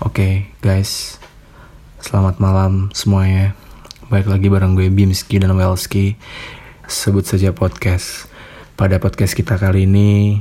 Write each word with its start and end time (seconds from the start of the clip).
Oke 0.00 0.48
guys, 0.64 1.20
selamat 2.00 2.40
malam 2.40 2.88
semuanya. 2.96 3.52
Baik 4.08 4.32
lagi 4.32 4.48
bareng 4.48 4.72
gue 4.72 4.88
Bimski 4.88 5.36
dan 5.36 5.52
Welski. 5.52 6.16
Sebut 6.88 7.28
saja 7.28 7.52
podcast. 7.52 8.24
Pada 8.80 8.96
podcast 8.96 9.36
kita 9.36 9.60
kali 9.60 9.84
ini, 9.84 10.40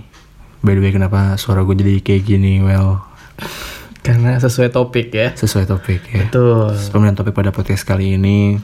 by 0.63 0.79
the 0.79 0.79
way 0.79 0.95
kenapa 0.95 1.35
suara 1.35 1.67
gue 1.67 1.75
jadi 1.75 1.99
kayak 1.99 2.23
gini, 2.23 2.63
Well? 2.63 3.03
Karena 3.99 4.39
sesuai 4.39 4.71
topik 4.71 5.11
ya. 5.11 5.35
Sesuai 5.35 5.67
topik 5.67 6.07
ya. 6.07 6.23
Betul. 6.23 6.79
Pemilihan 6.95 7.19
topik 7.19 7.35
pada 7.35 7.51
podcast 7.51 7.83
kali 7.83 8.15
ini, 8.15 8.55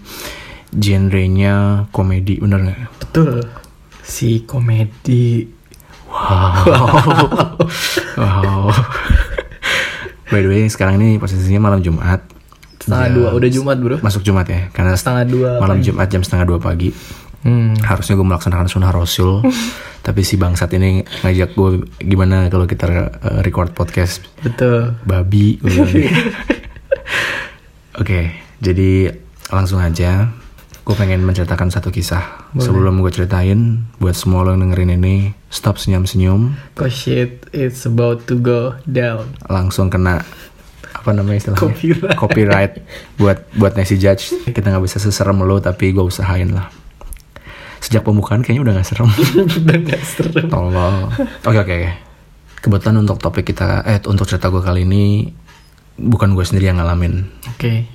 genrenya 0.71 1.91
komedi, 1.91 2.39
bener 2.39 2.71
nggak? 2.71 2.79
Betul. 3.03 3.43
Si 3.99 4.47
komedi. 4.47 5.43
Wow. 6.07 6.63
by 10.27 10.39
the 10.39 10.47
way, 10.47 10.63
sekarang 10.65 10.97
ini 10.97 11.15
posisinya 11.15 11.61
malam 11.61 11.79
Jumat. 11.79 12.19
Setengah 12.77 13.07
Jam- 13.07 13.15
dua. 13.15 13.27
Udah 13.33 13.49
Jumat 13.49 13.77
bro. 13.77 13.95
Masuk 13.99 14.21
Jumat 14.21 14.45
ya, 14.45 14.69
karena 14.69 14.93
Setengah 14.93 15.23
dua. 15.25 15.49
malam 15.57 15.77
pagi. 15.77 15.85
Jumat 15.85 16.07
jam 16.07 16.21
setengah 16.21 16.45
dua 16.45 16.59
pagi. 16.59 16.89
Hmm. 17.45 17.77
harusnya 17.77 18.17
gue 18.17 18.25
melaksanakan 18.25 18.65
sunnah 18.65 18.89
rasul 18.89 19.45
tapi 20.01 20.25
si 20.25 20.33
bangsat 20.33 20.65
ini 20.73 21.05
ngajak 21.21 21.53
gue 21.53 21.85
gimana 22.01 22.49
kalau 22.49 22.65
kita 22.65 22.89
uh, 22.89 23.05
record 23.45 23.69
podcast 23.69 24.25
Betul. 24.41 24.97
babi 25.05 25.61
oke 28.01 28.19
jadi 28.57 29.13
langsung 29.53 29.77
aja 29.77 30.33
gue 30.85 30.93
pengen 30.93 31.25
menceritakan 31.25 31.73
satu 31.73 31.89
kisah 31.89 32.53
Boleh. 32.53 32.61
sebelum 32.61 32.93
gue 33.01 33.09
ceritain 33.09 33.89
buat 33.97 34.13
semua 34.13 34.45
lo 34.45 34.53
yang 34.53 34.69
dengerin 34.69 34.95
ini 34.95 35.15
stop 35.49 35.81
senyum 35.81 36.05
senyum 36.05 36.53
Cause 36.77 36.93
shit 36.93 37.49
it's 37.49 37.83
about 37.83 38.29
to 38.29 38.37
go 38.37 38.77
down. 38.85 39.33
langsung 39.49 39.89
kena 39.89 40.21
apa 40.93 41.09
namanya 41.11 41.41
istilahnya 41.41 41.65
Copyright. 41.73 42.15
copyright 42.15 42.73
buat 43.17 43.49
buat 43.57 43.73
Nancy 43.73 43.97
Judge 43.97 44.29
kita 44.45 44.69
nggak 44.69 44.85
bisa 44.85 45.01
seserem 45.01 45.41
lo 45.41 45.57
tapi 45.57 45.89
gue 45.89 46.01
usahain 46.01 46.53
lah 46.53 46.69
sejak 47.81 48.01
pembukaan 48.01 48.41
kayaknya 48.41 48.65
udah 48.65 48.73
gak 48.77 48.87
serem 48.87 49.09
Udah 49.61 49.77
gak 49.85 50.01
serem. 50.01 50.49
Tolong. 50.49 51.05
Oke 51.45 51.57
oke 51.61 51.69
oke. 51.69 51.91
Kebetulan 52.57 52.97
untuk 52.97 53.21
topik 53.21 53.45
kita, 53.45 53.85
eh 53.85 54.01
untuk 54.09 54.25
cerita 54.25 54.49
gue 54.49 54.57
kali 54.57 54.89
ini 54.89 55.29
bukan 55.93 56.33
gue 56.33 56.41
sendiri 56.41 56.73
yang 56.73 56.81
ngalamin. 56.81 57.29
Oke. 57.53 57.85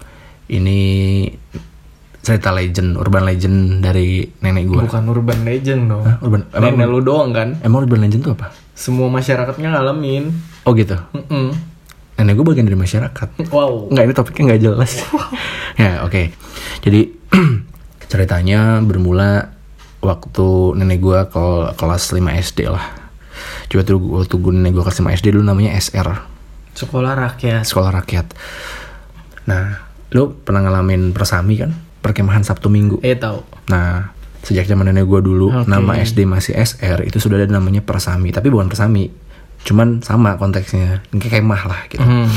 Ini 0.47 0.79
cerita 2.21 2.53
legend, 2.53 3.01
urban 3.01 3.25
legend 3.25 3.81
dari 3.81 4.29
nenek 4.45 4.65
gue. 4.69 4.83
Bukan 4.85 5.05
urban 5.09 5.41
legend 5.43 5.89
dong. 5.89 6.05
Hah? 6.05 6.21
Urban, 6.21 6.45
emang, 6.53 6.77
Nenek 6.77 6.89
lu 6.89 7.01
doang 7.01 7.31
kan. 7.33 7.57
emang 7.65 7.89
urban 7.89 8.05
legend 8.05 8.21
tuh 8.23 8.33
apa? 8.37 8.53
Semua 8.77 9.09
masyarakatnya 9.09 9.73
ngalamin. 9.73 10.29
Oh 10.69 10.77
gitu. 10.77 10.97
Mm-mm. 11.17 11.57
Nenek 12.21 12.33
gue 12.37 12.45
bagian 12.45 12.69
dari 12.69 12.77
masyarakat. 12.77 13.49
Wow. 13.49 13.89
Enggak 13.89 14.05
ini 14.05 14.13
topiknya 14.13 14.43
nggak 14.53 14.63
jelas. 14.63 14.93
ya 15.81 16.05
oke. 16.05 16.29
Jadi 16.85 17.01
ceritanya 18.13 18.85
bermula 18.85 19.57
waktu 20.01 20.49
nenek 20.77 21.01
gue 21.01 21.19
ke 21.33 21.45
kelas 21.77 22.13
5 22.13 22.21
SD 22.21 22.69
lah. 22.69 22.85
Coba 23.73 23.81
tuh 23.85 23.97
waktu 24.21 24.35
gue 24.37 24.53
nenek 24.53 24.77
gue 24.77 24.85
kelas 24.85 25.01
5 25.01 25.17
SD 25.17 25.27
dulu 25.33 25.45
namanya 25.49 25.73
SR. 25.73 26.09
Sekolah 26.77 27.17
rakyat. 27.17 27.65
sekolah 27.65 27.91
rakyat. 27.97 28.27
Nah, 29.49 29.81
lu 30.13 30.37
pernah 30.41 30.63
ngalamin 30.63 31.11
persami 31.11 31.57
kan? 31.57 31.73
Perkemahan 32.01 32.43
Sabtu 32.43 32.73
Minggu. 32.73 32.99
Eh 33.05 33.17
tahu. 33.17 33.45
Nah, 33.69 34.17
sejak 34.41 34.65
zaman 34.65 34.89
nenek 34.89 35.05
gue 35.05 35.21
dulu, 35.21 35.53
Oke. 35.53 35.69
nama 35.69 36.01
SD 36.01 36.25
masih 36.25 36.57
SR, 36.57 37.05
itu 37.05 37.21
sudah 37.21 37.37
ada 37.37 37.49
namanya 37.49 37.85
persami. 37.85 38.33
Tapi 38.33 38.49
bukan 38.49 38.73
persami, 38.73 39.13
cuman 39.69 40.01
sama 40.01 40.41
konteksnya, 40.41 41.05
kayak 41.13 41.45
kemah 41.45 41.63
lah 41.69 41.81
gitu. 41.93 42.01
Hmm. 42.01 42.29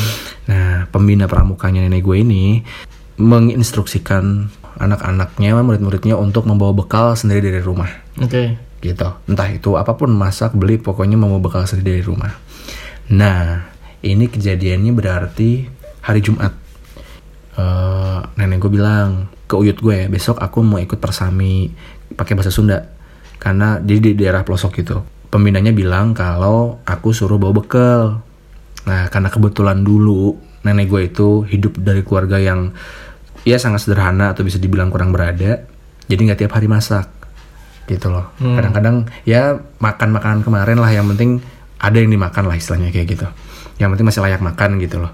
Nah, 0.51 0.91
pembina 0.91 1.31
pramukanya 1.31 1.79
nenek 1.87 2.03
gue 2.03 2.19
ini 2.19 2.59
menginstruksikan 3.15 4.51
anak-anaknya, 4.83 5.55
murid-muridnya 5.63 6.19
untuk 6.19 6.43
membawa 6.43 6.75
bekal 6.75 7.13
sendiri 7.13 7.53
dari 7.53 7.61
rumah 7.61 7.87
Oke. 8.17 8.57
gitu 8.81 9.05
entah 9.29 9.45
itu 9.53 9.77
apa 9.77 9.93
pun 9.93 10.09
masak 10.09 10.57
beli 10.57 10.81
pokoknya 10.81 11.13
mau 11.13 11.37
bekal 11.37 11.61
sendiri 11.69 12.01
dari 12.01 12.05
rumah 12.09 12.33
nah 13.13 13.69
ini 14.01 14.25
kejadiannya 14.25 14.91
berarti 14.97 15.69
hari 16.01 16.25
Jumat 16.25 16.63
Eh, 17.53 18.19
nenek 18.33 18.65
gue 18.65 18.81
bilang 18.81 19.29
ke 19.53 19.55
uyut 19.61 19.77
gue 19.77 19.93
ya 19.93 20.07
besok 20.09 20.41
aku 20.41 20.65
mau 20.65 20.81
ikut 20.81 20.97
persami 20.97 21.69
pakai 22.17 22.33
bahasa 22.33 22.49
Sunda. 22.49 22.89
Karena 23.37 23.77
jadi 23.77 24.17
di 24.17 24.25
daerah 24.25 24.41
pelosok 24.41 24.81
gitu. 24.81 25.05
Pembinanya 25.29 25.69
bilang 25.69 26.17
kalau 26.17 26.81
aku 26.89 27.13
suruh 27.13 27.37
bawa 27.37 27.61
bekal 27.61 28.01
nah 28.83 29.07
karena 29.07 29.31
kebetulan 29.31 29.79
dulu 29.79 30.35
nenek 30.67 30.91
gue 30.91 31.01
itu 31.07 31.47
hidup 31.47 31.79
dari 31.79 32.03
keluarga 32.03 32.35
yang 32.35 32.75
ya 33.47 33.55
sangat 33.55 33.87
sederhana 33.87 34.33
atau 34.33 34.41
bisa 34.41 34.57
dibilang 34.57 34.89
kurang 34.89 35.13
berada. 35.13 35.69
Jadi 36.09 36.19
nggak 36.25 36.39
tiap 36.41 36.57
hari 36.57 36.65
masak. 36.65 37.05
Gitu 37.85 38.09
loh. 38.09 38.33
Hmm. 38.41 38.57
kadang-kadang 38.57 39.11
ya 39.27 39.61
makan 39.77 40.09
makanan 40.17 40.39
kemarin 40.41 40.81
lah. 40.81 40.89
Yang 40.89 41.05
penting 41.13 41.31
ada 41.77 41.97
yang 41.99 42.09
dimakan 42.09 42.49
lah 42.49 42.57
istilahnya 42.57 42.89
kayak 42.89 43.07
gitu. 43.13 43.27
Yang 43.77 43.89
penting 43.93 44.07
masih 44.09 44.21
layak 44.25 44.41
makan 44.41 44.81
gitu 44.81 44.97
loh. 45.03 45.13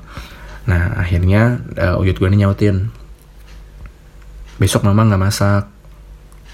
Nah 0.70 1.02
akhirnya 1.02 1.60
eh, 1.76 2.00
uyut 2.00 2.16
gue 2.16 2.28
ini 2.30 2.46
nyautin 2.46 2.94
besok 4.60 4.86
mama 4.86 5.08
nggak 5.08 5.22
masak. 5.24 5.64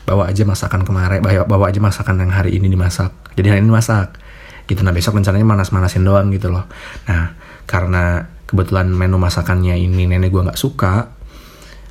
Bawa 0.06 0.30
aja 0.30 0.46
masakan 0.46 0.86
kemarin 0.86 1.18
bawa, 1.26 1.50
bawa 1.50 1.66
aja 1.74 1.82
masakan 1.82 2.22
yang 2.22 2.30
hari 2.30 2.62
ini 2.62 2.70
dimasak. 2.70 3.10
Jadi 3.34 3.48
hari 3.50 3.60
ini 3.66 3.74
masak 3.74 4.22
gitu. 4.70 4.86
Nah 4.86 4.94
besok 4.94 5.18
rencananya 5.18 5.46
manas-manasin 5.46 6.06
doang 6.06 6.30
gitu 6.30 6.54
loh. 6.54 6.70
Nah 7.10 7.34
karena 7.66 8.30
kebetulan 8.46 8.94
menu 8.94 9.18
masakannya 9.18 9.74
ini 9.82 10.06
nenek 10.06 10.30
gue 10.30 10.46
nggak 10.46 10.62
suka 10.62 11.10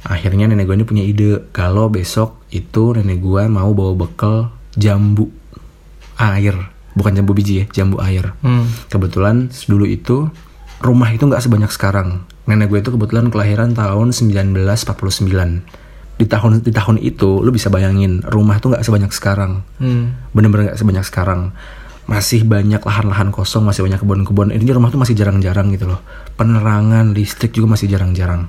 akhirnya 0.06 0.46
nenek 0.46 0.70
gue 0.70 0.76
ini 0.78 0.86
punya 0.86 1.02
ide. 1.04 1.50
Kalau 1.50 1.90
besok 1.90 2.44
itu 2.54 2.94
nenek 2.94 3.18
gue 3.18 3.42
mau 3.50 3.74
bawa 3.74 4.06
bekal 4.06 4.54
jambu 4.78 5.32
air. 6.20 6.54
Bukan 6.94 7.18
jambu 7.18 7.34
biji 7.34 7.64
ya 7.64 7.82
jambu 7.82 7.98
air. 7.98 8.30
Hmm. 8.46 8.70
kebetulan 8.86 9.50
dulu 9.66 9.90
itu 9.90 10.30
rumah 10.78 11.10
itu 11.10 11.26
nggak 11.26 11.42
sebanyak 11.42 11.74
sekarang. 11.74 12.22
Nenek 12.46 12.70
gue 12.70 12.78
itu 12.78 12.94
kebetulan 12.94 13.32
kelahiran 13.32 13.74
tahun 13.74 14.14
1949 14.14 15.82
di 16.14 16.26
tahun 16.30 16.62
di 16.62 16.70
tahun 16.70 16.96
itu 17.02 17.42
lu 17.42 17.50
bisa 17.50 17.66
bayangin 17.68 18.22
rumah 18.22 18.62
tuh 18.62 18.74
nggak 18.74 18.86
sebanyak 18.86 19.10
sekarang. 19.10 19.66
Hmm. 19.82 20.14
bener-bener 20.30 20.70
nggak 20.72 20.78
sebanyak 20.78 21.04
sekarang. 21.06 21.50
Masih 22.04 22.44
banyak 22.44 22.84
lahan-lahan 22.84 23.32
kosong 23.32 23.64
masih 23.64 23.82
banyak 23.82 23.98
kebun-kebun. 23.98 24.52
Intinya 24.52 24.76
rumah 24.76 24.92
tuh 24.92 25.00
masih 25.00 25.16
jarang-jarang 25.16 25.72
gitu 25.72 25.88
loh. 25.88 26.00
Penerangan 26.36 27.16
listrik 27.16 27.56
juga 27.56 27.74
masih 27.74 27.88
jarang-jarang. 27.88 28.46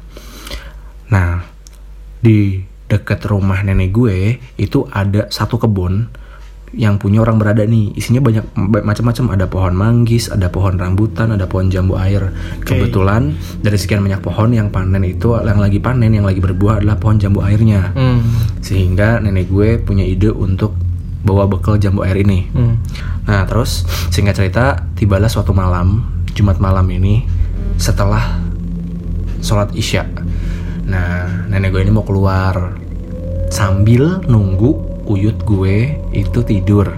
Nah 1.09 1.41
di 2.19 2.61
dekat 2.85 3.25
rumah 3.25 3.65
nenek 3.65 3.89
gue 3.89 4.37
itu 4.61 4.85
ada 4.93 5.25
satu 5.33 5.57
kebun 5.57 6.05
yang 6.75 6.99
punya 6.99 7.23
orang 7.23 7.39
berada 7.39 7.63
nih. 7.63 7.95
Isinya 7.95 8.19
banyak 8.19 8.45
ba- 8.55 8.83
macam-macam. 8.83 9.25
Ada 9.35 9.45
pohon 9.47 9.73
manggis 9.73 10.27
ada 10.27 10.51
pohon 10.51 10.75
rambutan 10.75 11.31
ada 11.31 11.47
pohon 11.47 11.71
jambu 11.71 11.95
air. 11.95 12.35
Kebetulan 12.61 13.33
dari 13.63 13.77
sekian 13.79 14.03
banyak 14.03 14.21
pohon 14.21 14.51
yang 14.51 14.69
panen 14.69 15.01
itu 15.07 15.33
yang 15.39 15.57
lagi 15.59 15.79
panen 15.79 16.11
yang 16.11 16.27
lagi 16.27 16.43
berbuah 16.43 16.83
adalah 16.83 16.99
pohon 16.99 17.17
jambu 17.17 17.41
airnya. 17.41 17.95
Hmm. 17.95 18.21
sehingga 18.65 19.21
nenek 19.21 19.47
gue 19.53 19.77
punya 19.77 20.01
ide 20.01 20.33
untuk 20.33 20.73
bawa 21.25 21.45
bekal 21.49 21.79
jambu 21.79 22.03
air 22.03 22.21
ini. 22.21 22.49
Hmm. 22.51 22.81
Nah 23.25 23.45
terus 23.49 23.85
singkat 24.13 24.37
cerita 24.37 24.89
tibalah 24.97 25.29
suatu 25.29 25.53
malam 25.53 26.01
Jumat 26.35 26.57
malam 26.57 26.85
ini 26.91 27.25
setelah 27.79 28.41
sholat 29.39 29.71
isya. 29.77 30.05
Nah 30.85 31.45
nenek 31.49 31.73
gue 31.73 31.81
ini 31.81 31.93
mau 31.93 32.05
keluar 32.05 32.85
Sambil 33.49 34.25
nunggu 34.25 34.94
uyut 35.05 35.37
gue 35.41 35.75
itu 36.11 36.39
tidur 36.41 36.89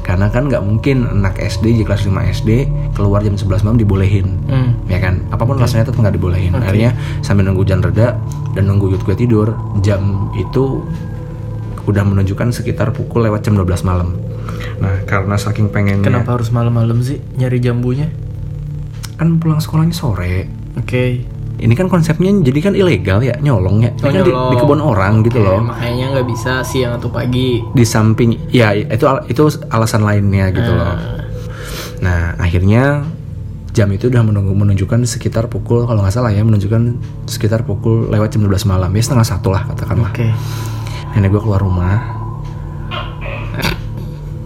Karena 0.00 0.24
kan 0.26 0.48
nggak 0.48 0.64
mungkin 0.64 1.04
anak 1.04 1.36
SD 1.36 1.68
di 1.74 1.84
kelas 1.84 2.02
5 2.02 2.16
SD 2.34 2.50
keluar 2.92 3.20
jam 3.20 3.36
11 3.36 3.60
malam 3.60 3.76
dibolehin 3.76 4.26
Hmm. 4.48 4.72
ya 4.84 4.96
kan 4.98 5.20
apa 5.28 5.44
pun 5.44 5.56
rasanya 5.56 5.84
tetap 5.84 6.00
nggak 6.00 6.16
dibolehin 6.16 6.48
Oke. 6.50 6.64
akhirnya 6.64 6.90
sambil 7.20 7.44
nunggu 7.44 7.60
hujan 7.62 7.80
reda 7.80 8.16
dan 8.50 8.64
nunggu 8.64 8.88
uyut 8.88 9.02
gue 9.02 9.12
tidur 9.14 9.52
jam 9.78 10.00
itu 10.34 10.80
udah 11.84 12.02
menunjukkan 12.02 12.48
sekitar 12.50 12.88
pukul 12.90 13.20
lewat 13.22 13.42
jam 13.42 13.52
12 13.54 13.68
malam 13.82 14.16
nah 14.78 14.96
karena 15.04 15.36
saking 15.36 15.68
pengennya 15.68 16.08
Kenapa 16.08 16.36
harus 16.36 16.48
malam-malam 16.48 17.00
sih 17.00 17.20
nyari 17.34 17.58
jambunya? 17.58 18.08
kan 19.14 19.36
pulang 19.36 19.58
sekolahnya 19.58 19.92
sore 19.92 20.48
Oke. 20.74 21.26
Ini 21.58 21.74
kan 21.74 21.86
konsepnya 21.86 22.30
jadi 22.40 22.58
kan 22.60 22.72
ilegal 22.72 23.18
ya 23.18 23.34
nyolong 23.36 23.80
ya 23.80 23.90
Ini 23.92 24.02
kan 24.04 24.22
di, 24.22 24.30
di 24.30 24.56
kebun 24.56 24.78
orang 24.78 25.20
gitu 25.22 25.38
Oke, 25.38 25.44
loh 25.44 25.60
Makanya 25.66 26.04
nggak 26.12 26.26
bisa 26.26 26.52
siang 26.62 26.94
atau 26.94 27.08
pagi. 27.08 27.58
di 27.68 27.84
samping 27.84 28.30
ya 28.48 28.70
itu 28.72 29.02
itu 29.26 29.42
alasan 29.68 30.02
lainnya 30.02 30.50
gitu 30.50 30.70
loh 30.70 30.86
Ah. 30.88 30.98
nah 31.98 32.20
akhirnya 32.36 33.02
jam 33.68 33.90
itu 33.90 34.06
udah 34.06 34.22
menunggu 34.22 34.50
menunjukkan 34.52 35.02
sekitar 35.04 35.46
pukul 35.46 35.82
kalau 35.82 36.00
nggak 36.00 36.10
salah 36.12 36.30
ya 36.30 36.40
menunjukkan 36.40 36.94
sekitar 37.24 37.62
pukul 37.62 38.06
lewat 38.06 38.30
jam 38.30 38.42
12 38.42 38.54
malam 38.64 38.88
ya 38.88 39.02
setengah 39.02 39.26
satu 39.28 39.50
lah 39.50 39.66
katakanlah 39.66 40.10
Oke. 40.10 40.30
nenek 41.12 41.28
gue 41.28 41.40
keluar 41.40 41.58
rumah 41.58 42.16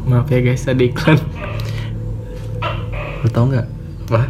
Maaf 0.03 0.27
ya 0.29 0.43
guys, 0.43 0.67
ada 0.67 0.83
iklan. 0.83 1.15
lu 3.23 3.29
tau 3.29 3.47
nggak 3.47 3.67
Wah. 4.09 4.27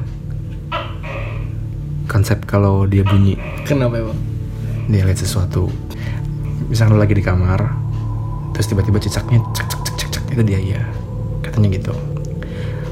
Konsep 2.04 2.42
kalau 2.42 2.84
dia 2.84 3.02
bunyi. 3.02 3.36
Kenapa 3.62 3.98
emang? 3.98 4.18
dia 4.84 5.02
lihat 5.02 5.16
sesuatu. 5.16 5.70
Misalnya 6.64 6.98
lagi 6.98 7.12
di 7.12 7.22
kamar 7.22 7.60
terus 8.52 8.66
tiba-tiba 8.66 8.98
cicaknya 8.98 9.40
cek 9.50 9.64
cek 9.64 9.80
cek 9.80 9.96
cek 9.96 10.10
cek 10.10 10.24
itu 10.30 10.42
dia 10.42 10.58
ya 10.58 10.82
katanya 11.40 11.68
gitu. 11.72 11.92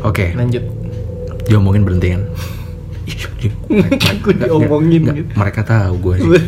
Oke. 0.00 0.32
Lanjut. 0.32 0.64
diomongin 1.42 1.82
berhenti 1.82 2.08
kan? 2.10 2.22
Ih, 3.42 3.50
Aku 4.12 4.30
diomongin. 4.32 5.02
nggak- 5.02 5.16
gitu. 5.18 5.32
mereka 5.34 5.60
tahu 5.62 5.92
gue 6.00 6.14
sih. 6.16 6.30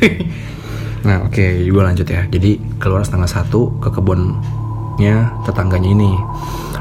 Nah 1.02 1.26
oke 1.26 1.42
gue 1.60 1.82
lanjut 1.82 2.06
ya. 2.06 2.22
Jadi 2.24 2.78
keluar 2.78 3.02
setengah 3.02 3.26
satu 3.26 3.74
ke 3.76 3.90
kebunnya 3.90 5.16
tetangganya 5.42 5.90
ini. 5.90 6.14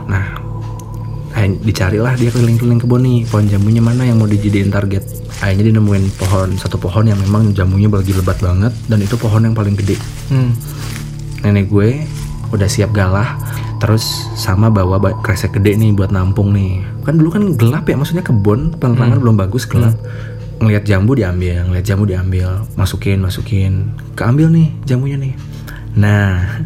Nah 0.05 0.37
akhirnya 1.31 1.57
dicarilah 1.59 2.13
dia 2.13 2.29
keliling-keliling 2.29 2.77
kebun 2.77 3.01
nih. 3.01 3.19
Pohon 3.25 3.49
jambunya 3.49 3.81
mana 3.81 4.05
yang 4.05 4.21
mau 4.21 4.29
dijadiin 4.29 4.69
target 4.69 5.01
akhirnya 5.41 5.73
dia 5.73 5.75
nemuin 5.81 6.05
pohon 6.21 6.53
satu 6.53 6.77
pohon 6.77 7.09
yang 7.09 7.17
memang 7.17 7.49
jamunya 7.51 7.89
lagi 7.89 8.13
lebat 8.13 8.37
banget 8.37 8.69
dan 8.85 9.01
itu 9.01 9.17
pohon 9.17 9.41
yang 9.41 9.57
paling 9.57 9.73
gede. 9.73 9.97
Hmm. 10.29 10.53
nenek 11.41 11.73
gue 11.73 12.05
udah 12.53 12.69
siap 12.69 12.93
galah 12.93 13.41
terus 13.81 14.29
sama 14.37 14.69
bawa 14.69 15.01
ba- 15.01 15.17
kresek 15.25 15.57
gede 15.57 15.73
nih 15.73 15.89
buat 15.97 16.13
nampung 16.13 16.53
nih. 16.53 16.85
Kan 17.01 17.17
dulu 17.17 17.33
kan 17.33 17.43
gelap 17.57 17.89
ya 17.89 17.97
maksudnya 17.97 18.21
kebun 18.21 18.77
penerangan 18.77 19.17
belum 19.17 19.41
bagus 19.41 19.65
gelap. 19.65 19.97
Ngelihat 20.61 20.85
jambu 20.85 21.17
diambil 21.17 21.65
ngelihat 21.65 21.85
jambu 21.89 22.05
diambil. 22.05 22.61
Masukin 22.77 23.17
masukin. 23.17 23.97
Keambil 24.13 24.53
nih 24.53 24.69
jamunya 24.85 25.17
nih. 25.17 25.33
Nah 25.97 26.61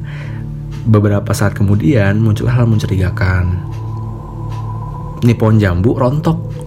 beberapa 0.83 1.31
saat 1.31 1.55
kemudian 1.55 2.19
muncul 2.19 2.51
hal 2.51 2.67
mencurigakan. 2.67 3.63
Ini 5.23 5.33
pohon 5.39 5.55
jambu 5.55 5.95
rontok 5.95 6.64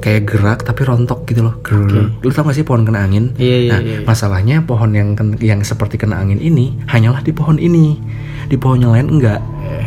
kayak 0.00 0.22
gerak 0.26 0.58
tapi 0.60 0.80
rontok 0.82 1.22
gitu 1.24 1.40
loh 1.42 1.54
Ger- 1.60 2.10
lu 2.16 2.30
tau 2.30 2.42
gak 2.42 2.52
sih 2.52 2.62
pohon 2.62 2.82
kena 2.82 3.00
angin 3.00 3.32
Iya, 3.34 3.56
iya, 3.58 3.70
nah 3.70 3.78
iya, 3.78 3.94
iya. 3.94 3.98
masalahnya 4.02 4.56
pohon 4.62 4.90
yang 4.90 5.12
yang 5.38 5.60
seperti 5.60 5.96
kena 5.96 6.16
angin 6.16 6.38
ini 6.38 6.76
hanyalah 6.86 7.20
di 7.20 7.30
pohon 7.30 7.56
ini 7.56 8.00
di 8.44 8.56
pohon 8.56 8.78
yang 8.78 8.90
lain 8.90 9.08
enggak 9.10 9.40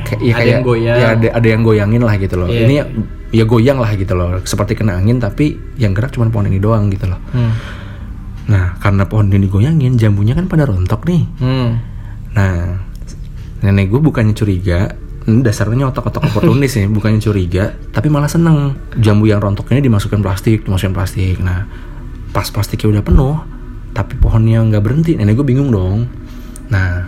Kayak- 0.04 0.22
ya 0.22 0.32
ada 0.32 0.38
kayak 0.38 0.48
yang 0.48 0.64
goyang. 0.64 0.96
ya 0.96 1.08
ada, 1.12 1.28
ada 1.34 1.48
yang 1.50 1.62
goyangin 1.62 2.02
lah 2.02 2.16
gitu 2.16 2.36
loh 2.36 2.48
Iya. 2.48 2.60
ini 2.62 2.74
ya, 2.76 2.86
ya 3.34 3.44
goyang 3.44 3.78
lah 3.78 3.92
gitu 3.92 4.14
loh 4.14 4.30
seperti 4.42 4.74
kena 4.74 4.96
angin 4.96 5.18
tapi 5.18 5.46
yang 5.76 5.92
gerak 5.92 6.12
cuma 6.12 6.28
pohon 6.28 6.46
ini 6.46 6.58
doang 6.58 6.88
gitu 6.88 7.06
loh 7.06 7.20
Hmm. 7.30 7.52
nah 8.46 8.76
karena 8.78 9.04
pohon 9.04 9.28
ini 9.28 9.44
digoyangin 9.44 9.96
jambunya 9.96 10.32
kan 10.32 10.46
pada 10.46 10.64
rontok 10.64 11.04
nih 11.04 11.24
Hmm. 11.38 11.70
Nah, 12.32 12.82
nenek 13.62 13.88
gue 13.88 14.02
bukannya 14.02 14.34
curiga, 14.34 14.90
dasarnya 15.24 15.88
otak-otak 15.88 16.28
oportunis 16.32 16.76
nih, 16.76 16.92
bukannya 16.92 17.20
curiga, 17.24 17.72
tapi 17.96 18.12
malah 18.12 18.28
seneng. 18.28 18.76
Jambu 19.00 19.28
yang 19.28 19.40
rontok 19.40 19.72
ini 19.72 19.80
dimasukkan 19.80 20.20
plastik, 20.20 20.68
dimasukin 20.68 20.92
plastik. 20.92 21.40
Nah, 21.40 21.64
pas 22.36 22.48
plastiknya 22.52 23.00
udah 23.00 23.04
penuh, 23.04 23.36
tapi 23.96 24.20
pohonnya 24.20 24.60
nggak 24.60 24.84
berhenti, 24.84 25.16
nenek 25.16 25.40
gue 25.40 25.48
bingung 25.48 25.72
dong. 25.72 26.10
Nah, 26.74 27.08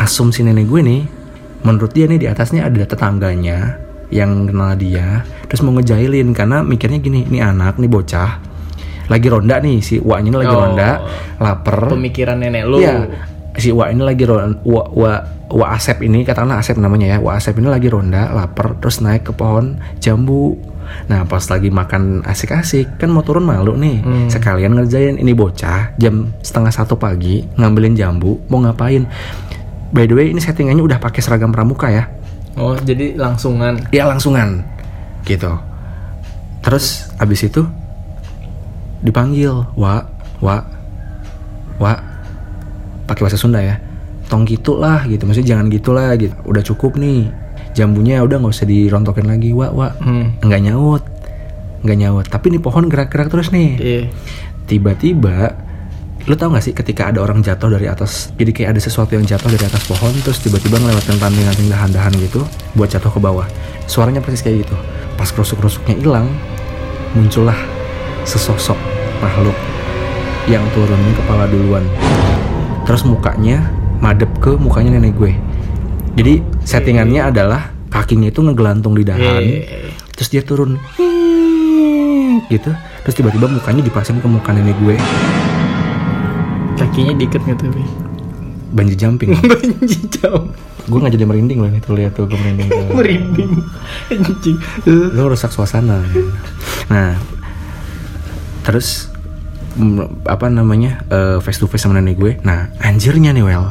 asumsi 0.00 0.40
nenek 0.40 0.64
gue 0.70 0.80
nih, 0.80 1.02
menurut 1.66 1.92
dia 1.92 2.08
nih 2.08 2.16
di 2.16 2.26
atasnya 2.30 2.64
ada 2.64 2.80
tetangganya 2.88 3.76
yang 4.08 4.48
kenal 4.48 4.74
dia, 4.74 5.22
terus 5.46 5.60
mau 5.60 5.76
ngejailin 5.76 6.32
karena 6.32 6.64
mikirnya 6.64 6.98
gini, 6.98 7.28
ini 7.28 7.38
anak, 7.44 7.76
nih 7.76 7.90
bocah, 7.90 8.30
lagi 9.10 9.26
ronda 9.26 9.58
nih 9.58 9.78
si 9.82 9.98
ini 9.98 10.30
lagi 10.30 10.54
Oh. 10.54 10.60
ronda, 10.64 10.90
lapar, 11.38 11.92
Pemikiran 11.92 12.40
nenek 12.40 12.64
lu. 12.64 12.78
Iya. 12.80 13.06
Si 13.60 13.70
Wa 13.70 13.92
ini 13.92 14.00
lagi 14.00 14.24
ronda, 14.24 14.56
Wa, 14.64 14.88
Wa, 14.88 15.12
Wa 15.52 15.66
Asep 15.76 16.00
ini 16.00 16.24
katakanlah 16.24 16.58
Asep 16.58 16.80
namanya 16.80 17.16
ya. 17.16 17.18
Wa 17.20 17.36
Asep 17.36 17.60
ini 17.60 17.68
lagi 17.68 17.92
ronda, 17.92 18.32
lapar, 18.32 18.80
terus 18.80 19.04
naik 19.04 19.28
ke 19.28 19.32
pohon 19.36 19.76
jambu. 20.00 20.56
Nah 21.06 21.22
pas 21.22 21.44
lagi 21.46 21.70
makan 21.70 22.26
asik-asik 22.26 22.98
kan 22.98 23.12
mau 23.12 23.22
turun 23.22 23.46
malu 23.46 23.78
nih. 23.78 24.02
Hmm. 24.02 24.26
Sekalian 24.26 24.74
ngerjain 24.74 25.20
ini 25.20 25.36
bocah 25.36 25.94
jam 26.00 26.34
setengah 26.42 26.72
satu 26.74 26.98
pagi 26.98 27.46
ngambilin 27.54 27.94
jambu 27.94 28.42
mau 28.50 28.58
ngapain? 28.58 29.06
By 29.94 30.10
the 30.10 30.18
way 30.18 30.34
ini 30.34 30.42
settingannya 30.42 30.82
udah 30.82 30.98
pakai 30.98 31.22
seragam 31.22 31.54
pramuka 31.54 31.92
ya. 31.92 32.10
Oh, 32.58 32.74
jadi 32.74 33.14
langsungan. 33.14 33.78
Ya 33.94 34.06
langsungan 34.06 34.66
gitu. 35.22 35.54
Terus 36.60 37.08
abis 37.16 37.46
itu 37.46 37.64
dipanggil, 39.00 39.64
wa, 39.78 40.04
wa, 40.44 40.60
wa, 41.80 41.92
pakai 43.10 43.26
bahasa 43.26 43.34
Sunda 43.34 43.58
ya. 43.58 43.82
Tong 44.30 44.46
gitu 44.46 44.78
lah 44.78 45.02
gitu, 45.10 45.26
maksudnya 45.26 45.58
jangan 45.58 45.66
gitu 45.66 45.90
lah 45.90 46.14
gitu. 46.14 46.30
Udah 46.46 46.62
cukup 46.62 46.94
nih, 46.94 47.26
jambunya 47.74 48.22
udah 48.22 48.38
nggak 48.38 48.54
usah 48.54 48.70
dirontokin 48.70 49.26
lagi, 49.26 49.50
wa, 49.50 49.74
wa. 49.74 49.90
Hmm. 49.98 50.38
Nggak 50.38 50.60
nyaut, 50.70 51.02
nggak 51.82 51.98
nyaut. 51.98 52.26
Tapi 52.30 52.54
nih 52.54 52.62
pohon 52.62 52.86
gerak-gerak 52.86 53.26
terus 53.26 53.50
nih. 53.50 53.70
Iya. 53.74 54.02
Tiba-tiba, 54.70 55.50
lu 56.30 56.38
tau 56.38 56.54
gak 56.54 56.62
sih 56.62 56.70
ketika 56.70 57.10
ada 57.10 57.18
orang 57.26 57.42
jatuh 57.42 57.74
dari 57.74 57.90
atas, 57.90 58.30
jadi 58.38 58.54
kayak 58.54 58.78
ada 58.78 58.80
sesuatu 58.86 59.18
yang 59.18 59.26
jatuh 59.26 59.50
dari 59.50 59.66
atas 59.66 59.82
pohon, 59.90 60.14
terus 60.22 60.38
tiba-tiba 60.38 60.78
ngelewatin 60.78 61.18
ranting-ranting 61.18 61.66
dahan-dahan 61.66 62.14
gitu, 62.22 62.46
buat 62.78 62.86
jatuh 62.86 63.10
ke 63.10 63.18
bawah. 63.18 63.50
Suaranya 63.90 64.22
persis 64.22 64.46
kayak 64.46 64.62
gitu. 64.62 64.76
Pas 65.18 65.26
kerusuk-kerusuknya 65.26 65.98
hilang, 65.98 66.30
muncullah 67.18 67.58
sesosok 68.22 68.78
makhluk 69.18 69.58
yang 70.46 70.62
turunnya 70.70 71.18
kepala 71.18 71.50
duluan. 71.50 71.82
Terus 72.90 73.06
mukanya 73.06 73.70
madep 73.98 74.26
ke 74.36 74.50
mukanya 74.52 74.90
nenek 74.92 75.14
gue. 75.14 75.30
Jadi 76.12 76.34
settingannya 76.60 77.22
adalah 77.24 77.70
kakinya 77.86 78.26
itu 78.26 78.40
ngegelantung 78.40 78.92
di 78.92 79.02
dahan, 79.02 79.38
Iya. 79.38 79.94
terus 80.12 80.28
dia 80.28 80.42
turun 80.42 80.74
gitu 82.46 82.70
terus 83.00 83.14
tiba-tiba 83.14 83.46
mukanya 83.46 83.78
dipasang 83.80 84.18
ke 84.18 84.26
muka 84.26 84.50
nenek 84.50 84.74
gue 84.76 84.94
Kakinya 86.76 87.14
diikat 87.14 87.40
nggak 87.40 87.58
tapi? 87.60 87.82
banjir 88.70 88.94
jumping 88.96 89.34
Banji 89.74 89.98
jam. 90.08 90.50
gue 90.80 90.98
nggak 90.98 91.14
jadi 91.14 91.24
merinding 91.24 91.58
loh 91.58 91.68
nih 91.68 91.80
tuh 91.80 91.94
lihat 91.94 92.12
tuh 92.12 92.26
gue 92.26 92.34
merinding 92.36 92.70
Merinding. 92.96 93.50
Anjing. 94.08 94.56
lu 94.86 95.22
rusak 95.26 95.50
suasana 95.50 96.02
nah 96.86 97.14
terus 98.60 99.10
apa 100.26 100.46
namanya 100.50 101.02
eh, 101.08 101.38
face 101.38 101.62
to 101.62 101.66
face 101.70 101.86
sama 101.86 101.98
nenek 101.98 102.18
gue. 102.18 102.32
Nah 102.42 102.70
anjirnya 102.82 103.30
nih 103.30 103.44
well 103.46 103.70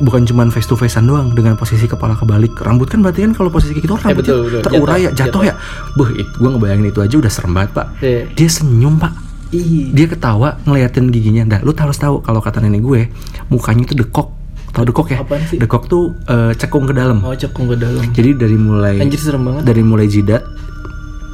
bukan 0.00 0.22
cuman 0.22 0.54
face 0.54 0.70
to 0.70 0.78
facean 0.78 1.04
doang 1.04 1.34
dengan 1.34 1.58
posisi 1.58 1.84
kepala 1.84 2.14
kebalik. 2.14 2.54
Rambut 2.62 2.86
kan 2.86 3.02
berarti 3.02 3.26
kan 3.26 3.32
kalau 3.34 3.50
posisi 3.50 3.74
kayak 3.74 3.84
gitu 3.84 3.94
rambutnya 3.98 4.16
betul, 4.22 4.38
betul. 4.46 4.62
terurai 4.62 5.00
ya 5.02 5.10
Jatuh, 5.10 5.42
jatuh, 5.42 5.42
ya 5.50 5.54
Beuh, 5.98 6.10
it, 6.14 6.28
gue 6.38 6.48
ngebayangin 6.48 6.86
itu 6.90 7.00
aja 7.02 7.14
udah 7.18 7.32
serem 7.32 7.52
banget 7.56 7.70
pak. 7.74 7.86
Iya. 8.00 8.20
dia 8.32 8.48
senyum 8.48 8.94
pak. 8.96 9.12
Ih. 9.50 9.90
dia 9.90 10.06
ketawa 10.06 10.62
ngeliatin 10.62 11.10
giginya. 11.10 11.42
Dah 11.42 11.60
lu 11.66 11.74
harus 11.74 11.98
tahu 11.98 12.22
kalau 12.22 12.38
kata 12.38 12.62
nenek 12.62 12.82
gue 12.86 13.10
mukanya 13.50 13.82
itu 13.82 13.98
dekok. 13.98 14.28
Tau 14.70 14.86
dekok 14.86 15.10
ya? 15.10 15.18
Dekok 15.58 15.90
tuh 15.90 16.14
eh, 16.30 16.54
cekung 16.54 16.86
ke 16.86 16.94
dalam. 16.94 17.18
Oh, 17.26 17.34
cekung 17.34 17.66
ke 17.66 17.74
dalam. 17.74 18.06
jadi 18.14 18.38
dari 18.38 18.54
mulai 18.54 19.02
Anjir 19.02 19.18
serem 19.18 19.42
banget. 19.42 19.66
dari 19.66 19.82
mulai 19.82 20.06
jidat 20.06 20.46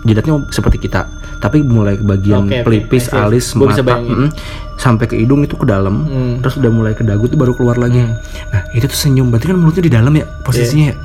jidatnya 0.06 0.38
seperti 0.54 0.86
kita 0.86 1.04
tapi 1.46 1.62
mulai 1.62 1.94
ke 1.94 2.02
bagian 2.02 2.42
oke. 2.44 2.66
pelipis 2.66 3.06
see. 3.06 3.14
alis 3.14 3.54
Gua 3.54 3.70
mata 3.70 3.82
mm, 3.96 4.28
sampai 4.74 5.06
ke 5.06 5.14
hidung 5.14 5.40
itu 5.40 5.54
ke 5.54 5.62
dalam 5.62 6.02
Hmm. 6.02 6.34
terus 6.42 6.58
udah 6.58 6.68
mulai 6.68 6.92
ke 6.92 7.00
dagu 7.00 7.24
tuh 7.24 7.38
baru 7.38 7.54
keluar 7.54 7.78
lagi 7.78 8.02
Hmm. 8.02 8.18
nah 8.50 8.66
itu 8.72 8.84
tuh 8.84 8.98
senyum 8.98 9.30
berarti 9.30 9.46
kan 9.46 9.56
mulutnya 9.56 9.82
di 9.82 9.92
dalam 9.94 10.10
ya 10.10 10.26
posisinya 10.42 10.90
ya 10.90 10.96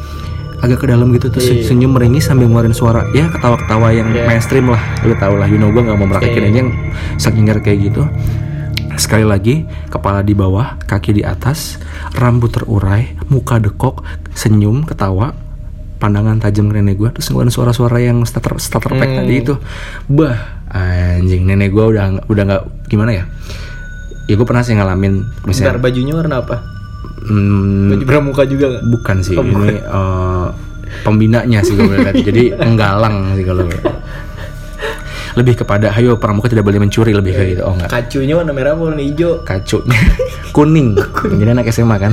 agak 0.61 0.77
ke 0.77 0.87
dalam 0.87 1.09
gitu 1.11 1.29
terus 1.29 1.45
Iya. 1.47 1.65
senyum 1.67 1.91
meringis 1.91 2.25
sambil 2.25 2.45
ngeluarin 2.45 2.69
suara 2.71 3.05
ya 3.11 3.29
ketawa-ketawa 3.29 3.87
yang 3.91 4.09
Iya. 4.09 4.25
mainstream 4.25 4.65
lah 4.67 4.81
lu 5.01 5.13
tau 5.15 5.33
lah 5.33 5.45
you 5.45 5.57
know 5.57 5.69
gue 5.69 5.81
gak 5.81 5.93
mau 5.95 6.05
merakyatkan 6.05 6.41
Iya. 6.41 6.49
ini 6.49 6.57
yang 6.59 6.69
saking 7.15 7.45
nggak 7.45 7.61
kayak 7.61 7.79
gitu 7.87 8.03
sekali 8.93 9.23
lagi 9.23 9.55
kepala 9.87 10.21
di 10.21 10.33
bawah 10.33 10.77
kaki 10.81 11.15
di 11.15 11.23
atas 11.23 11.81
rambut 12.13 12.51
terurai 12.51 13.17
muka 13.25 13.57
dekok 13.57 14.03
senyum 14.31 14.83
ketawa 14.83 15.33
pandangan 16.01 16.35
tajam 16.37 16.65
ke 16.65 16.75
nenek 16.75 16.97
gue 16.97 17.09
terus 17.11 17.29
ngeluarin 17.29 17.49
suara-suara 17.49 17.97
yang 17.99 18.17
starter 18.21 18.57
starter 18.57 18.91
pack 18.91 19.05
Hmm. 19.07 19.17
tadi 19.19 19.35
itu 19.37 19.53
bah 20.07 20.33
anjing 20.67 21.45
nenek 21.45 21.69
gue 21.69 21.85
udah 21.85 22.25
udah 22.25 22.43
nggak 22.43 22.61
gimana 22.87 23.11
ya 23.13 23.23
ya 24.23 24.33
gue 24.33 24.43
pernah 24.43 24.61
sih 24.61 24.73
ngalamin 24.73 25.21
Bentar, 25.21 25.45
misalnya 25.45 25.77
bajunya 25.77 26.13
warna 26.13 26.35
apa? 26.39 26.55
hmm, 27.21 27.89
Baju 27.91 28.03
pramuka 28.03 28.43
juga 28.43 28.65
nggak? 28.69 28.83
bukan 28.87 29.17
sih 29.19 29.35
Oh, 29.35 29.43
bukan. 29.43 29.61
ini 29.63 29.77
eh, 29.77 30.47
pembinanya 31.01 31.59
sih 31.61 31.73
gue 31.73 31.85
lihat 31.87 32.15
jadi 32.27 32.43
penggalang 32.55 33.15
sih 33.33 33.43
kalau 33.43 33.63
gue. 33.63 33.79
lebih 35.31 35.55
kepada 35.57 35.93
ayo 35.93 36.15
pramuka 36.15 36.47
tidak 36.47 36.65
boleh 36.65 36.75
mencuri 36.77 37.11
lebih 37.11 37.31
kayak 37.31 37.49
gitu 37.53 37.63
oh 37.63 37.71
enggak 37.71 37.87
Kacunya 37.89 38.35
warna 38.35 38.51
merah 38.51 38.73
warna 38.73 38.99
hijau? 38.99 39.39
kacunya 39.41 39.95
kuning 40.55 40.99
jadi 41.31 41.51
anak 41.53 41.69
SMA 41.69 41.95
kan 41.97 42.11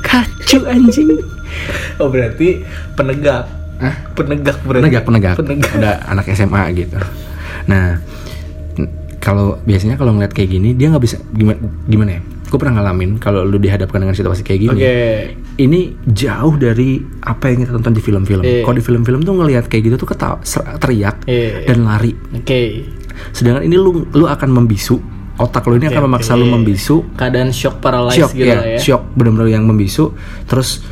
kacu 0.00 0.62
anjing 0.64 1.10
Oh 2.00 2.08
berarti 2.08 2.60
penegak. 2.92 3.44
Hah? 3.76 3.94
Penegak 4.12 4.56
berarti. 4.62 4.82
penegak 4.82 5.04
penegak 5.04 5.34
Penegak. 5.36 5.72
udah 5.74 5.94
anak 6.06 6.24
SMA 6.30 6.62
gitu 6.74 6.96
nah 7.66 7.98
kalau 9.18 9.58
biasanya 9.60 9.96
kalau 9.96 10.14
ngeliat 10.14 10.30
kayak 10.30 10.50
gini 10.50 10.72
dia 10.72 10.86
nggak 10.88 11.02
bisa 11.02 11.18
gimana 11.28 11.58
gimana 11.84 12.10
ya 12.14 12.20
gue 12.22 12.54
pernah 12.56 12.78
ngalamin 12.78 13.18
kalau 13.18 13.42
lu 13.42 13.58
dihadapkan 13.58 13.98
dengan 13.98 14.14
situasi 14.14 14.40
kayak 14.40 14.60
gini 14.62 14.78
Oke. 14.78 14.96
ini 15.58 15.80
jauh 16.06 16.54
dari 16.54 16.96
apa 17.20 17.50
yang 17.50 17.66
kita 17.66 17.74
tonton 17.74 17.90
di 17.90 18.00
film-film 18.00 18.40
Iya. 18.40 18.62
kalau 18.62 18.76
di 18.76 18.84
film-film 18.86 19.20
tuh 19.20 19.34
ngelihat 19.34 19.66
kayak 19.66 19.82
gitu 19.84 19.96
tuh 19.98 20.08
ketawa 20.08 20.38
teriak 20.78 21.26
Iya. 21.26 21.66
dan 21.66 21.82
lari 21.82 22.14
Oke. 22.32 22.86
sedangkan 23.34 23.66
ini 23.66 23.74
lu 23.74 24.06
lu 24.06 24.24
akan 24.24 24.46
membisu 24.54 24.94
otak 25.36 25.66
lu 25.66 25.74
ini 25.74 25.90
akan 25.90 26.06
memaksa 26.06 26.32
lu 26.32 26.46
membisu 26.46 27.02
Keadaan 27.12 27.50
shock 27.50 27.82
paralyzed 27.82 28.16
shock 28.16 28.32
gitu 28.32 28.46
ya, 28.46 28.62
ya. 28.62 28.78
shock 28.78 29.02
bener-bener 29.12 29.50
yang 29.50 29.66
membisu 29.66 30.14
terus 30.46 30.86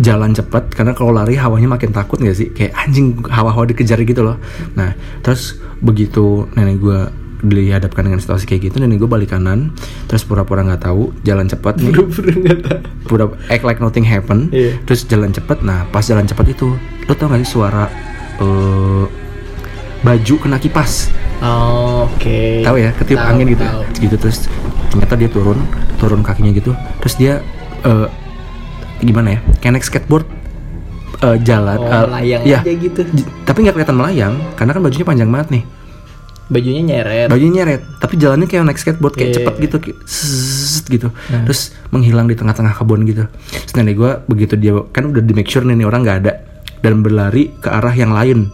jalan 0.00 0.32
cepat 0.32 0.72
karena 0.72 0.90
kalau 0.90 1.12
lari 1.12 1.36
hawanya 1.36 1.68
makin 1.68 1.90
takut 1.90 2.16
nggak 2.16 2.32
sih 2.32 2.48
kayak 2.48 2.72
anjing 2.74 3.20
hawa-hawa 3.22 3.64
dikejar 3.64 4.00
gitu 4.00 4.22
loh 4.22 4.40
nah 4.72 4.92
terus 5.20 5.54
begitu 5.78 6.24
nenek 6.52 6.76
gue 6.76 7.00
dihadapkan 7.42 8.02
dengan 8.02 8.16
situasi 8.16 8.44
kayak 8.44 8.62
gitu 8.66 8.76
nenek 8.78 8.96
gue 8.98 9.06
balik 9.06 9.30
kanan 9.30 9.72
terus 10.04 10.22
pura-pura 10.22 10.60
nggak 10.62 10.82
tahu 10.82 11.12
jalan 11.22 11.44
cepat 11.44 11.76
nih 11.78 11.88
Pura-pura 11.90 12.32
nggak 12.34 12.58
tahu. 12.60 12.78
pura 13.06 13.24
act 13.48 13.64
like 13.64 13.78
nothing 13.78 14.04
happen 14.04 14.48
Iya. 14.50 14.76
terus 14.82 15.04
jalan 15.04 15.30
cepat 15.30 15.60
nah 15.60 15.84
pas 15.86 16.02
jalan 16.02 16.24
cepat 16.24 16.48
itu 16.50 16.76
lo 17.02 17.12
tau 17.14 17.28
gak 17.28 17.40
sih 17.40 17.50
suara 17.50 17.88
eh, 18.36 19.04
baju 20.00 20.34
kena 20.38 20.56
kipas 20.56 21.12
Oh, 21.40 22.04
Oke. 22.06 22.60
tahu 22.60 22.76
ya 22.76 22.92
ketiup 22.92 23.16
Tahu, 23.16 23.30
angin 23.32 23.46
gitu 23.48 23.64
tahu. 23.64 23.80
gitu 23.96 24.16
terus 24.18 24.44
ternyata 24.90 25.14
dia 25.16 25.28
turun 25.28 25.56
turun 25.96 26.20
kakinya 26.20 26.52
gitu 26.52 26.76
terus 27.00 27.16
dia 27.16 27.40
eh, 27.80 28.06
gimana 29.00 29.28
ya 29.30 29.40
kayak 29.58 29.72
naik 29.74 29.84
skateboard 29.84 30.26
eh, 31.20 31.36
jalan 31.40 31.76
Oh, 31.76 31.86
eh, 31.86 32.04
melayang 32.06 32.42
ya, 32.44 32.58
aja 32.60 32.72
gitu. 32.72 33.00
j- 33.06 33.28
tapi 33.42 33.58
nggak 33.62 33.74
kelihatan 33.74 33.96
melayang 33.96 34.34
karena 34.54 34.70
kan 34.70 34.80
bajunya 34.80 35.04
panjang 35.04 35.28
banget 35.28 35.48
nih. 35.50 35.64
Bajunya 36.46 36.82
nyeret. 36.82 37.28
bajunya 37.28 37.52
nyeret 37.56 37.80
tapi 37.96 38.14
jalannya 38.16 38.44
kayak 38.44 38.64
naik 38.64 38.76
skateboard 38.76 39.14
kayak 39.14 39.28
Iya. 39.28 39.36
cepet 39.38 39.54
gitu 39.60 39.76
kayak 39.78 39.96
gitu. 40.88 41.08
Terus 41.46 41.60
menghilang 41.88 42.26
di 42.26 42.34
tengah-tengah 42.34 42.74
kebun 42.74 43.04
gitu. 43.04 43.24
Terus 43.30 43.74
nenek 43.74 43.94
gue 43.94 44.10
begitu 44.26 44.54
dia 44.54 44.74
kan 44.88 45.06
udah 45.06 45.20
di 45.20 45.30
make 45.30 45.46
sure 45.46 45.62
nih, 45.62 45.74
nih 45.74 45.86
orang 45.86 46.02
nggak 46.02 46.18
ada 46.20 46.32
dan 46.80 47.00
berlari 47.00 47.54
ke 47.54 47.68
arah 47.68 47.92
yang 47.92 48.10
lain. 48.10 48.50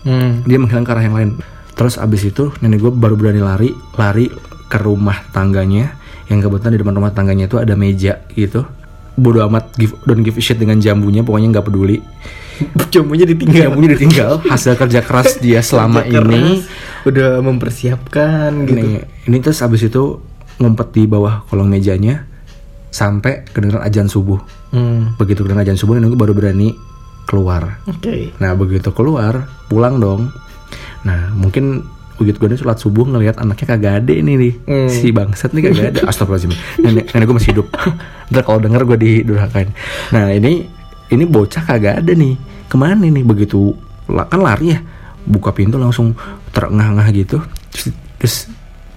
Hmm. 0.00 0.40
dia 0.44 0.56
menghilang 0.56 0.80
ke 0.80 0.90
arah 0.90 1.02
yang 1.02 1.12
lain. 1.12 1.30
Terus 1.74 1.96
abis 1.96 2.24
itu 2.24 2.54
nenek 2.60 2.80
gue 2.80 2.88
baru 2.90 3.14
berani 3.14 3.36
lari 3.38 3.68
lari 3.94 4.30
ke 4.64 4.78
rumah 4.78 5.28
tangganya. 5.30 5.92
Yang 6.24 6.46
kebetulan 6.46 6.72
di 6.72 6.78
depan 6.78 6.94
rumah 6.94 7.10
tangganya 7.10 7.44
itu 7.44 7.58
ada 7.58 7.74
meja 7.74 8.22
gitu 8.30 8.62
bodoh 9.20 9.44
amat 9.44 9.76
give, 9.76 9.92
don't 10.02 10.20
give 10.20 10.34
a 10.34 10.42
shit 10.42 10.56
dengan 10.56 10.80
jambunya 10.80 11.20
pokoknya 11.20 11.52
nggak 11.52 11.66
peduli 11.66 12.00
Jamunya 12.92 13.24
ditinggal. 13.24 13.68
jambunya 13.68 13.90
ditinggal 13.90 14.44
hasil 14.44 14.74
kerja 14.74 15.00
keras 15.00 15.36
dia 15.36 15.60
selama 15.60 16.00
Kerja 16.02 16.20
ini 16.20 16.60
keras, 16.60 17.04
udah 17.04 17.30
mempersiapkan 17.40 18.50
gitu. 18.64 18.72
ini 18.74 18.88
ini 19.24 19.36
terus 19.38 19.60
abis 19.60 19.86
itu 19.86 20.20
ngumpet 20.56 20.92
di 20.92 21.04
bawah 21.04 21.44
kolong 21.46 21.68
mejanya 21.68 22.28
sampai 22.88 23.44
kedengeran 23.46 23.80
ajan 23.82 24.06
subuh 24.06 24.40
Hmm. 24.70 25.16
begitu 25.16 25.42
kedengeran 25.42 25.64
ajan 25.64 25.74
subuh 25.74 25.94
nenek 25.94 26.10
gue 26.10 26.20
baru 26.20 26.30
berani 26.30 26.76
keluar 27.24 27.82
Oke. 27.86 28.30
Nah 28.36 28.52
begitu 28.52 28.90
keluar 28.90 29.46
pulang 29.66 29.98
dong. 29.98 30.30
Nah 31.00 31.30
mungkin 31.30 31.82
Uyut 32.20 32.36
gue 32.36 32.48
nih 32.52 32.60
sholat 32.60 32.76
subuh 32.76 33.08
ngelihat 33.08 33.40
anaknya 33.40 33.66
kagak 33.74 33.94
ada 34.04 34.12
ini 34.12 34.32
nih. 34.36 34.52
Hmm. 34.68 34.88
si 34.92 35.08
bangsat 35.08 35.56
nih 35.56 35.72
kagak 35.72 35.86
ada. 35.96 36.00
Astagfirullahaladzim. 36.12 36.52
Nenek 36.84 37.04
nenek 37.16 37.24
gue 37.24 37.36
masih 37.40 37.50
hidup. 37.56 37.66
Ntar 38.30 38.42
kalau 38.44 38.60
denger 38.60 38.84
gue 38.84 38.98
didurhakan 39.00 39.72
nah 40.12 40.28
ini 40.28 40.68
ini 41.10 41.24
bocah 41.24 41.64
kagak 41.64 42.04
ada 42.04 42.12
nih. 42.12 42.36
Ke 42.68 42.76
mana 42.76 43.02
nih? 43.08 43.24
Begitu 43.24 43.74
kan 44.06 44.40
lari 44.40 44.76
ya. 44.76 44.80
Buka 45.24 45.50
pintu 45.56 45.80
langsung 45.80 46.12
terengah-engah 46.54 47.08
gitu. 47.16 47.40
Terus, 47.72 47.86
terus 48.20 48.34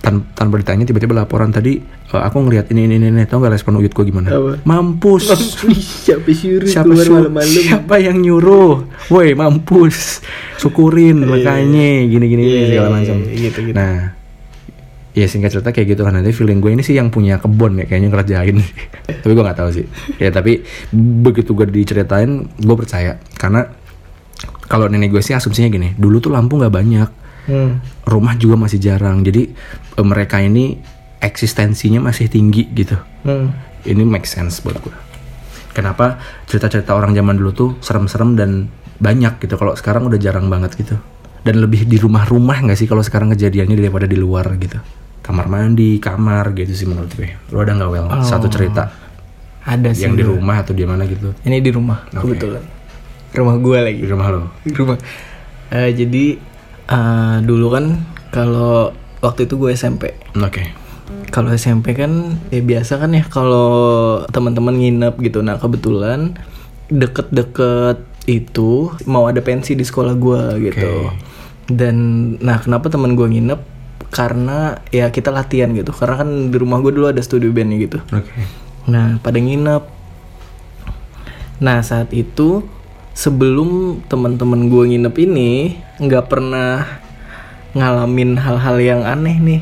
tan- 0.03 0.27
tanpa 0.35 0.59
ditanya 0.59 0.83
tiba-tiba 0.83 1.15
laporan 1.15 1.49
tadi 1.49 1.79
"Eh, 2.13 2.21
aku 2.21 2.37
ngelihat 2.45 2.69
ini 2.69 2.85
ini 2.85 3.01
ini 3.01 3.25
tau 3.25 3.41
gak 3.41 3.51
respon 3.51 3.81
Uyut 3.81 3.89
gue 3.89 4.05
gimana? 4.05 4.29
Apa? 4.29 4.61
mampus. 4.63 5.33
Siapa 6.05 6.29
suruh 6.29 6.69
siapa 6.69 6.93
keluar 6.93 7.33
malam-malam? 7.33 7.49
siapa 7.49 7.95
yang 7.97 8.21
nyuruh? 8.21 8.85
Woi 9.09 9.33
mampus. 9.33 10.21
Syukurin 10.61 11.25
makanya. 11.25 12.05
Gini 12.05 12.25
gini 12.29 12.41
Iya, 12.45 12.65
segala 12.69 12.87
iya, 12.87 12.93
macam. 12.93 13.15
iya, 13.25 13.49
gitu, 13.49 13.59
gitu. 13.65 13.75
nah 13.75 14.13
ya 15.13 15.25
singkat 15.29 15.53
cerita 15.53 15.69
kayak 15.73 15.87
gitu 15.97 16.01
kan. 16.05 16.13
Nanti 16.13 16.29
feeling 16.33 16.61
gue 16.61 16.71
ini 16.73 16.81
sih 16.81 16.93
yang 16.93 17.09
punya 17.09 17.41
kebun 17.41 17.81
ya 17.81 17.85
kayaknya 17.89 18.09
ngerjain. 18.13 18.57
Tapi 19.25 19.31
gue 19.33 19.43
nggak 19.43 19.57
tahu 19.57 19.69
sih. 19.73 19.85
Ya 20.21 20.29
tapi 20.29 20.61
begitu 20.93 21.57
gue 21.57 21.65
diceritain 21.65 22.45
gue 22.45 22.75
percaya. 22.77 23.17
Karena 23.37 23.65
kalau 24.69 24.85
nenek 24.85 25.09
gue 25.09 25.21
sih 25.21 25.33
asumsinya 25.33 25.69
gini 25.69 25.93
dulu 25.97 26.17
tuh 26.21 26.29
lampu 26.29 26.61
nggak 26.61 26.73
banyak. 26.73 27.09
Hmm. 27.43 27.83
rumah 28.07 28.39
juga 28.39 28.55
masih 28.55 28.79
jarang. 28.79 29.19
Jadi 29.19 29.51
eh, 29.99 30.05
mereka 30.07 30.39
ini 30.39 30.79
eksistensinya 31.23 32.03
masih 32.03 32.27
tinggi 32.27 32.67
gitu 32.69 32.99
Hmm. 33.23 33.55
ini 33.83 34.03
make 34.03 34.27
sense 34.27 34.59
buat 34.59 34.75
gue. 34.77 34.91
Kenapa 35.71 36.19
cerita-cerita 36.45 36.91
orang 36.91 37.15
zaman 37.15 37.33
dulu 37.33 37.51
tuh 37.51 37.69
serem-serem 37.79 38.35
dan 38.35 38.51
banyak 38.99 39.39
gitu. 39.39 39.55
Kalau 39.55 39.73
sekarang 39.73 40.05
udah 40.05 40.19
jarang 40.19 40.45
banget 40.45 40.75
gitu. 40.75 40.99
Dan 41.41 41.59
lebih 41.59 41.83
di 41.83 41.97
rumah-rumah 41.97 42.61
nggak 42.61 42.75
sih 42.75 42.85
kalau 42.85 43.01
sekarang 43.01 43.31
kejadiannya 43.31 43.73
daripada 43.73 44.05
di 44.05 44.15
luar 44.15 44.45
gitu. 44.55 44.77
Kamar 45.19 45.47
mandi, 45.47 45.97
kamar 45.97 46.51
gitu 46.53 46.71
sih 46.71 46.83
menurut 46.83 47.09
gue. 47.11 47.31
Lo 47.49 47.63
ada 47.63 47.73
nggak 47.73 47.89
well 47.89 48.07
satu 48.21 48.47
cerita 48.47 48.91
Ada 49.63 49.95
sih. 49.95 50.03
yang 50.03 50.13
di 50.13 50.23
rumah 50.23 50.59
atau 50.59 50.75
di 50.75 50.83
mana 50.83 51.07
gitu? 51.07 51.31
Ini 51.41 51.57
di 51.57 51.71
rumah 51.71 52.03
Oke. 52.11 52.35
kebetulan. 52.35 52.63
Rumah 53.33 53.55
gua 53.57 53.79
lagi. 53.81 53.97
Di 53.97 54.07
rumah 54.07 54.27
lo. 54.29 54.41
Di 54.61 54.73
rumah. 54.73 54.99
Eh, 55.71 55.89
jadi 55.89 56.25
eh, 56.85 57.35
dulu 57.41 57.67
kan 57.71 57.85
kalau 58.29 58.91
waktu 59.19 59.47
itu 59.47 59.55
gue 59.55 59.71
SMP. 59.71 60.11
Oke. 60.35 60.82
Kalau 61.29 61.49
SMP 61.53 61.97
kan 61.97 62.37
ya 62.53 62.61
biasa 62.61 63.01
kan 63.01 63.11
ya 63.13 63.25
kalau 63.25 64.21
teman-teman 64.29 64.77
nginep 64.77 65.15
gitu. 65.19 65.41
Nah 65.41 65.57
kebetulan 65.57 66.37
deket-deket 66.87 68.05
itu 68.29 68.93
mau 69.09 69.27
ada 69.27 69.43
pensi 69.43 69.75
di 69.75 69.83
sekolah 69.83 70.13
gua 70.15 70.55
gitu. 70.61 71.11
Dan 71.67 71.95
nah 72.39 72.61
kenapa 72.61 72.87
teman 72.87 73.17
gua 73.17 73.27
nginep? 73.27 73.59
Karena 74.13 74.77
ya 74.93 75.09
kita 75.09 75.33
latihan 75.33 75.73
gitu. 75.73 75.89
Karena 75.89 76.21
kan 76.21 76.29
di 76.53 76.57
rumah 76.61 76.77
gue 76.85 76.93
dulu 76.93 77.09
ada 77.09 77.17
studio 77.17 77.49
bandnya 77.49 77.81
gitu. 77.81 77.97
Oke. 78.13 78.45
Nah, 78.85 79.17
pada 79.17 79.41
nginep. 79.41 79.83
Nah, 81.57 81.81
saat 81.81 82.13
itu 82.13 82.61
sebelum 83.17 84.01
teman-teman 84.05 84.69
gue 84.69 84.83
nginep 84.93 85.15
ini 85.17 85.81
nggak 85.97 86.29
pernah 86.29 87.01
ngalamin 87.73 88.37
hal-hal 88.37 88.77
yang 88.77 89.01
aneh 89.01 89.41
nih. 89.41 89.61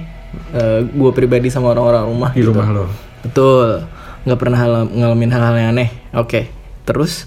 Gue 0.88 1.12
pribadi 1.12 1.48
sama 1.48 1.72
orang-orang 1.72 2.04
rumah 2.08 2.32
Di 2.32 2.42
gitu. 2.42 2.52
rumah 2.52 2.68
lo. 2.72 2.86
Betul. 3.22 3.86
nggak 4.22 4.38
pernah 4.38 4.60
hal- 4.60 4.92
ngalamin 4.94 5.32
hal-hal 5.34 5.56
yang 5.58 5.70
aneh. 5.74 5.90
Oke. 6.14 6.48
Terus 6.86 7.26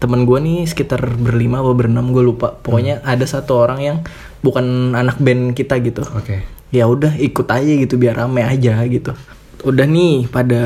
teman 0.00 0.24
gue 0.24 0.38
nih 0.40 0.64
sekitar 0.64 1.04
berlima 1.20 1.60
atau 1.60 1.76
berenam 1.76 2.10
gue 2.10 2.24
lupa. 2.24 2.56
Pokoknya 2.56 3.04
ada 3.04 3.28
satu 3.28 3.60
orang 3.60 3.80
yang 3.80 3.96
bukan 4.40 4.96
anak 4.96 5.20
band 5.20 5.52
kita 5.52 5.76
gitu 5.84 6.00
Oke. 6.16 6.40
ya 6.72 6.88
udah 6.88 7.12
ikut 7.20 7.44
aja 7.44 7.72
gitu 7.76 8.00
biar 8.00 8.16
rame 8.24 8.40
aja 8.40 8.80
gitu 8.88 9.12
udah 9.60 9.84
nih 9.84 10.32
pada 10.32 10.62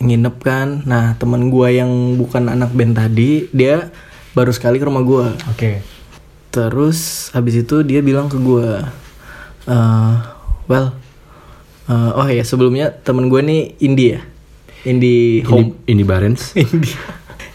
nginep 0.00 0.36
kan 0.40 0.80
nah 0.88 1.12
teman 1.20 1.52
gua 1.52 1.68
yang 1.68 2.16
bukan 2.16 2.48
anak 2.48 2.72
band 2.72 2.96
tadi 2.96 3.44
dia 3.52 3.92
baru 4.32 4.48
sekali 4.48 4.80
ke 4.80 4.88
rumah 4.88 5.04
gua 5.04 5.36
Oke. 5.52 5.84
terus 6.48 7.28
habis 7.36 7.60
itu 7.60 7.84
dia 7.84 8.00
bilang 8.00 8.32
ke 8.32 8.40
gua 8.40 8.88
"Eh, 9.68 10.14
well 10.64 10.96
eh, 11.88 12.10
oh 12.14 12.26
ya 12.26 12.42
sebelumnya 12.42 12.92
temen 12.92 13.26
gue 13.26 13.40
nih 13.40 13.60
indie 13.80 14.10
ya 14.10 14.20
indie 14.84 15.40
Ini, 15.40 15.48
home 15.48 15.68
ini 15.84 16.02
Barens. 16.02 16.54
indie 16.54 16.94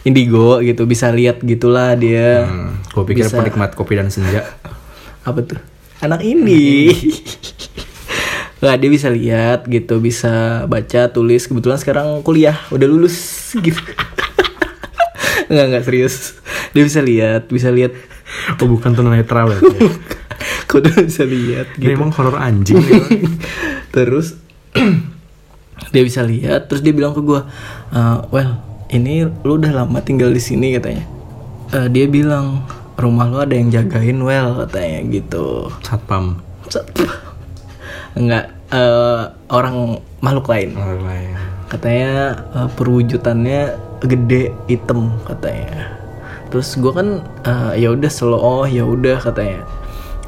indigo 0.03 0.59
gitu 0.59 0.83
bisa 0.83 1.07
lihat 1.09 1.39
gitulah 1.39 1.95
dia 1.95 2.43
Hmm, 2.43 2.83
gue 2.85 3.03
pikir 3.05 3.25
Bisa. 3.25 3.39
penikmat 3.39 3.71
kopi 3.71 3.95
dan 3.95 4.09
senja. 4.09 4.43
apa 5.23 5.39
tuh 5.39 5.59
anak 5.99 6.19
indie 6.21 6.91
Nggak, 8.59 8.77
dia 8.77 8.89
bisa 8.89 9.07
lihat 9.07 9.59
gitu 9.65 9.99
bisa 9.99 10.31
baca 10.65 11.07
tulis 11.07 11.43
kebetulan 11.43 11.75
sekarang 11.75 12.19
kuliah 12.21 12.55
udah 12.69 12.87
lulus 12.87 13.15
gitu 13.57 13.79
nggak 15.51 15.65
nggak 15.69 15.83
serius 15.83 16.39
dia 16.71 16.81
bisa 16.81 16.99
lihat 16.99 17.47
bisa 17.47 17.67
lihat 17.69 17.91
Oh 18.55 18.65
bukan 18.65 18.91
tunanetra 18.91 19.45
ya? 19.45 19.59
kok 20.67 20.79
udah 20.79 20.95
bisa 21.01 21.23
lihat 21.23 21.67
gitu 21.75 21.91
emang 21.91 22.09
horor 22.09 22.35
anjing. 22.35 22.79
ya. 22.79 22.97
Terus 23.93 24.35
dia 25.93 26.03
bisa 26.03 26.25
lihat 26.25 26.65
terus 26.65 26.81
dia 26.81 26.91
bilang 26.91 27.13
ke 27.13 27.21
gua 27.21 27.45
"Eh, 27.93 28.17
well 28.33 28.73
ini 28.93 29.25
lu 29.25 29.57
udah 29.57 29.73
lama 29.83 29.97
tinggal 30.05 30.29
di 30.29 30.41
sini 30.41 30.77
katanya. 30.77 31.05
Eh, 31.73 31.87
dia 31.89 32.05
bilang 32.05 32.61
rumah 32.93 33.25
lu 33.25 33.41
ada 33.41 33.57
yang 33.57 33.73
jagain 33.73 34.21
well 34.21 34.65
katanya 34.65 34.99
gitu. 35.09 35.73
Satpam. 35.81 36.41
enggak 38.19 38.53
eh, 38.69 39.23
orang 39.49 39.97
makhluk 40.21 40.49
lain. 40.49 40.77
Orang 40.77 41.03
lain. 41.05 41.29
katanya 41.73 42.37
eh, 42.53 42.69
perwujudannya 42.77 43.61
gede 44.05 44.53
hitam 44.69 45.17
katanya. 45.25 45.97
Terus 46.53 46.77
gua 46.77 47.01
kan 47.01 47.07
eh, 47.49 47.81
ya 47.81 47.89
udah 47.97 48.11
selo 48.13 48.37
oh 48.37 48.65
ya 48.69 48.85
udah 48.85 49.17
katanya. 49.17 49.65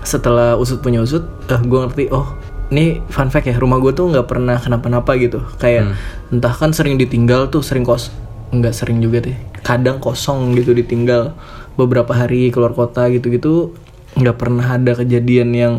Setelah 0.01 0.57
usut 0.57 0.81
punya 0.81 1.05
usut 1.05 1.25
eh, 1.49 1.61
gue 1.61 1.79
ngerti 1.85 2.13
oh 2.13 2.33
ini 2.67 3.01
fun 3.07 3.29
fact 3.29 3.45
ya 3.45 3.55
rumah 3.55 3.77
gue 3.77 3.91
tuh 3.91 4.07
nggak 4.07 4.25
pernah 4.25 4.57
kenapa-napa 4.57 5.13
gitu 5.15 5.41
kayak 5.57 5.93
entah 6.27 6.51
kan 6.51 6.71
sering 6.71 6.95
ditinggal 6.95 7.47
tuh 7.47 7.61
sering 7.61 7.83
kos 7.83 8.09
nggak 8.49 8.71
sering 8.71 8.99
juga 8.99 9.21
deh 9.21 9.35
kadang 9.61 9.97
kosong 9.97 10.53
gitu 10.53 10.71
ditinggal 10.71 11.33
beberapa 11.75 12.11
hari 12.11 12.49
keluar 12.49 12.71
kota 12.71 13.05
gitu-gitu 13.07 13.75
nggak 14.15 14.35
pernah 14.35 14.65
ada 14.73 14.95
kejadian 14.95 15.49
yang 15.51 15.73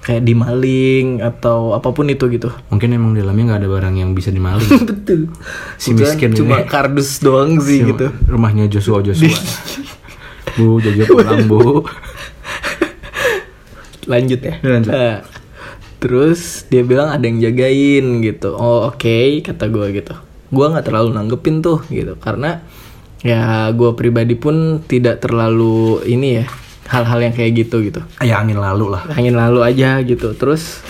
kayak 0.00 0.24
dimaling 0.24 1.20
atau 1.20 1.74
apa 1.74 1.90
pun 1.90 2.06
itu 2.06 2.24
gitu 2.30 2.48
Mungkin 2.70 2.88
emang 2.90 3.12
di 3.12 3.20
dalamnya 3.20 3.44
nggak 3.50 3.60
ada 3.60 3.68
barang 3.68 3.94
yang 3.96 4.10
bisa 4.14 4.32
dimaling. 4.32 4.64
betul 4.88 5.28
Si 5.76 5.92
Kebetulan 5.92 6.00
miskin 6.08 6.30
cuma 6.32 6.56
ini. 6.56 6.64
kardus 6.64 7.20
doang 7.20 7.60
sih 7.60 7.84
gitu 7.84 8.08
Rumahnya 8.24 8.64
Joshua 8.66 9.04
Joshua. 9.04 9.28
bu, 10.56 10.80
Jojo 10.80 11.04
pulang 11.06 11.44
bu. 11.44 11.84
lanjut 14.10 14.40
ya 14.40 14.54
Lanjut. 14.62 14.88
Nah, 14.88 15.20
terus 16.00 16.64
dia 16.72 16.80
bilang 16.80 17.12
ada 17.12 17.22
yang 17.22 17.38
jagain 17.38 18.24
gitu. 18.24 18.56
Oh 18.56 18.88
oke 18.88 19.44
kata 19.44 19.68
gue 19.68 19.86
gitu. 20.00 20.16
Gue 20.48 20.66
nggak 20.66 20.88
terlalu 20.88 21.12
nanggepin 21.12 21.60
tuh 21.60 21.84
gitu. 21.92 22.16
Karena 22.16 22.64
ya 23.20 23.68
gue 23.76 23.92
pribadi 23.92 24.32
pun 24.34 24.80
tidak 24.88 25.20
terlalu 25.20 26.00
ini 26.08 26.40
ya 26.40 26.44
hal-hal 26.88 27.20
yang 27.20 27.34
kayak 27.36 27.52
gitu 27.54 27.84
gitu. 27.84 28.00
Ya 28.24 28.40
angin 28.40 28.58
lalu 28.58 28.96
lah. 28.96 29.04
angin 29.12 29.36
lalu 29.36 29.60
aja 29.60 30.00
gitu. 30.00 30.32
Terus 30.32 30.80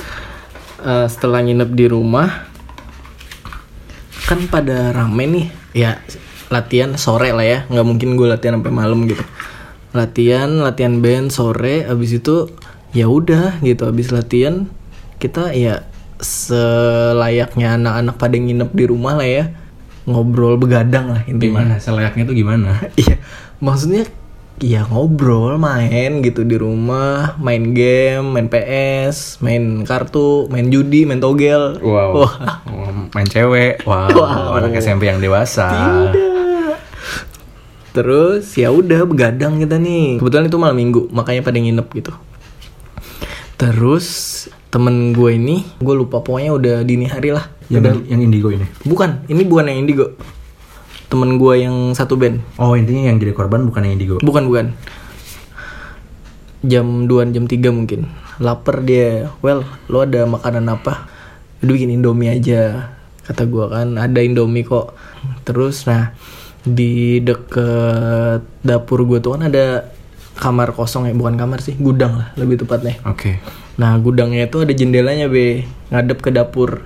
eh, 0.87 1.11
setelah 1.11 1.43
nginep 1.43 1.71
di 1.75 1.87
rumah 1.91 2.47
kan 4.31 4.47
pada 4.47 4.95
rame 4.95 5.27
nih. 5.27 5.47
Ya 5.75 5.99
latihan 6.55 6.95
sore 6.95 7.35
lah 7.35 7.45
ya. 7.45 7.59
Nggak 7.67 7.87
mungkin 7.87 8.15
gue 8.15 8.31
latihan 8.31 8.63
sampai 8.63 8.73
malam 8.73 9.11
gitu. 9.11 9.27
Latihan 9.91 10.63
latihan 10.63 11.03
band 11.03 11.35
sore. 11.35 11.83
Abis 11.83 12.23
itu 12.23 12.47
ya 12.95 13.11
udah 13.11 13.59
gitu. 13.59 13.91
Abis 13.91 14.15
latihan 14.15 14.71
kita 15.21 15.53
ya 15.53 15.85
selayaknya 16.21 17.77
anak-anak 17.77 18.17
pada 18.17 18.37
nginep 18.37 18.71
di 18.73 18.85
rumah 18.89 19.17
lah 19.21 19.29
ya 19.29 19.45
ngobrol 20.09 20.57
begadang 20.57 21.13
lah 21.13 21.23
intinya 21.29 21.63
Gimana? 21.63 21.75
Selayaknya 21.77 22.25
tuh 22.25 22.37
gimana? 22.37 22.71
Iya, 23.01 23.17
maksudnya 23.61 24.09
ya 24.61 24.85
ngobrol, 24.85 25.57
main 25.57 26.21
gitu 26.21 26.45
di 26.45 26.57
rumah, 26.61 27.37
main 27.41 27.73
game, 27.73 28.37
main 28.37 28.49
PS, 28.53 29.41
main 29.41 29.85
kartu, 29.89 30.49
main 30.53 30.69
judi, 30.69 31.09
main 31.09 31.21
togel. 31.21 31.81
Wow. 31.81 32.25
Wah, 32.25 32.35
Main 33.17 33.29
cewek. 33.29 33.85
Wow. 33.89 34.13
Wow. 34.21 34.61
Anak 34.61 34.77
SMP 34.81 35.09
yang 35.09 35.21
dewasa. 35.21 35.69
tidak. 35.73 36.13
Terus 37.91 38.55
ya 38.55 38.71
udah 38.71 39.03
begadang 39.03 39.59
kita 39.59 39.81
nih. 39.81 40.23
Kebetulan 40.23 40.47
itu 40.47 40.59
malam 40.61 40.77
minggu, 40.79 41.11
makanya 41.11 41.43
pada 41.43 41.59
nginep 41.59 41.89
gitu. 41.91 42.13
Terus 43.59 44.07
temen 44.71 45.11
gue 45.11 45.31
ini, 45.35 45.67
gue 45.83 45.95
lupa 45.99 46.23
pokoknya 46.23 46.51
udah 46.55 46.77
dini 46.87 47.11
hari 47.11 47.35
lah. 47.35 47.51
Yang 47.71 48.07
yang 48.07 48.21
indigo 48.23 48.51
ini. 48.55 48.67
Bukan, 48.87 49.27
ini 49.27 49.43
bukan 49.47 49.71
yang 49.71 49.79
indigo. 49.83 50.15
Temen 51.11 51.43
gue 51.43 51.55
yang 51.59 51.91
satu 51.95 52.15
band. 52.15 52.39
Oh 52.55 52.79
intinya 52.79 53.11
yang 53.11 53.19
jadi 53.19 53.35
korban 53.35 53.67
bukan 53.67 53.83
yang 53.83 53.95
indigo. 53.99 54.17
Bukan 54.23 54.47
bukan. 54.47 54.79
Jam 56.63 57.11
2 57.11 57.35
jam 57.35 57.45
3 57.51 57.75
mungkin. 57.75 58.07
Lapar 58.39 58.87
dia. 58.87 59.35
Well, 59.43 59.67
lo 59.91 60.07
ada 60.07 60.23
makanan 60.27 60.71
apa? 60.71 61.11
Udah 61.67 61.73
bikin 61.75 61.91
Indomie 61.91 62.31
aja. 62.31 62.95
Kata 63.27 63.43
gua 63.51 63.75
kan 63.75 63.99
ada 63.99 64.23
Indomie 64.23 64.63
kok. 64.63 64.95
Terus 65.43 65.87
nah 65.91 66.15
di 66.63 67.19
deket 67.25 68.47
dapur 68.63 69.03
gua 69.03 69.19
tuh 69.19 69.35
kan 69.35 69.51
ada 69.51 69.91
kamar 70.41 70.73
kosong 70.73 71.05
ya, 71.05 71.13
bukan 71.13 71.37
kamar 71.37 71.61
sih, 71.61 71.77
gudang 71.77 72.17
lah 72.17 72.29
lebih 72.39 72.65
tepatnya. 72.65 72.97
Oke. 73.05 73.37
Nah 73.81 73.97
gudangnya 73.97 74.45
itu 74.45 74.61
ada 74.61 74.73
jendelanya 74.77 75.25
be, 75.27 75.65
ngadep 75.89 76.21
ke 76.21 76.29
dapur. 76.29 76.85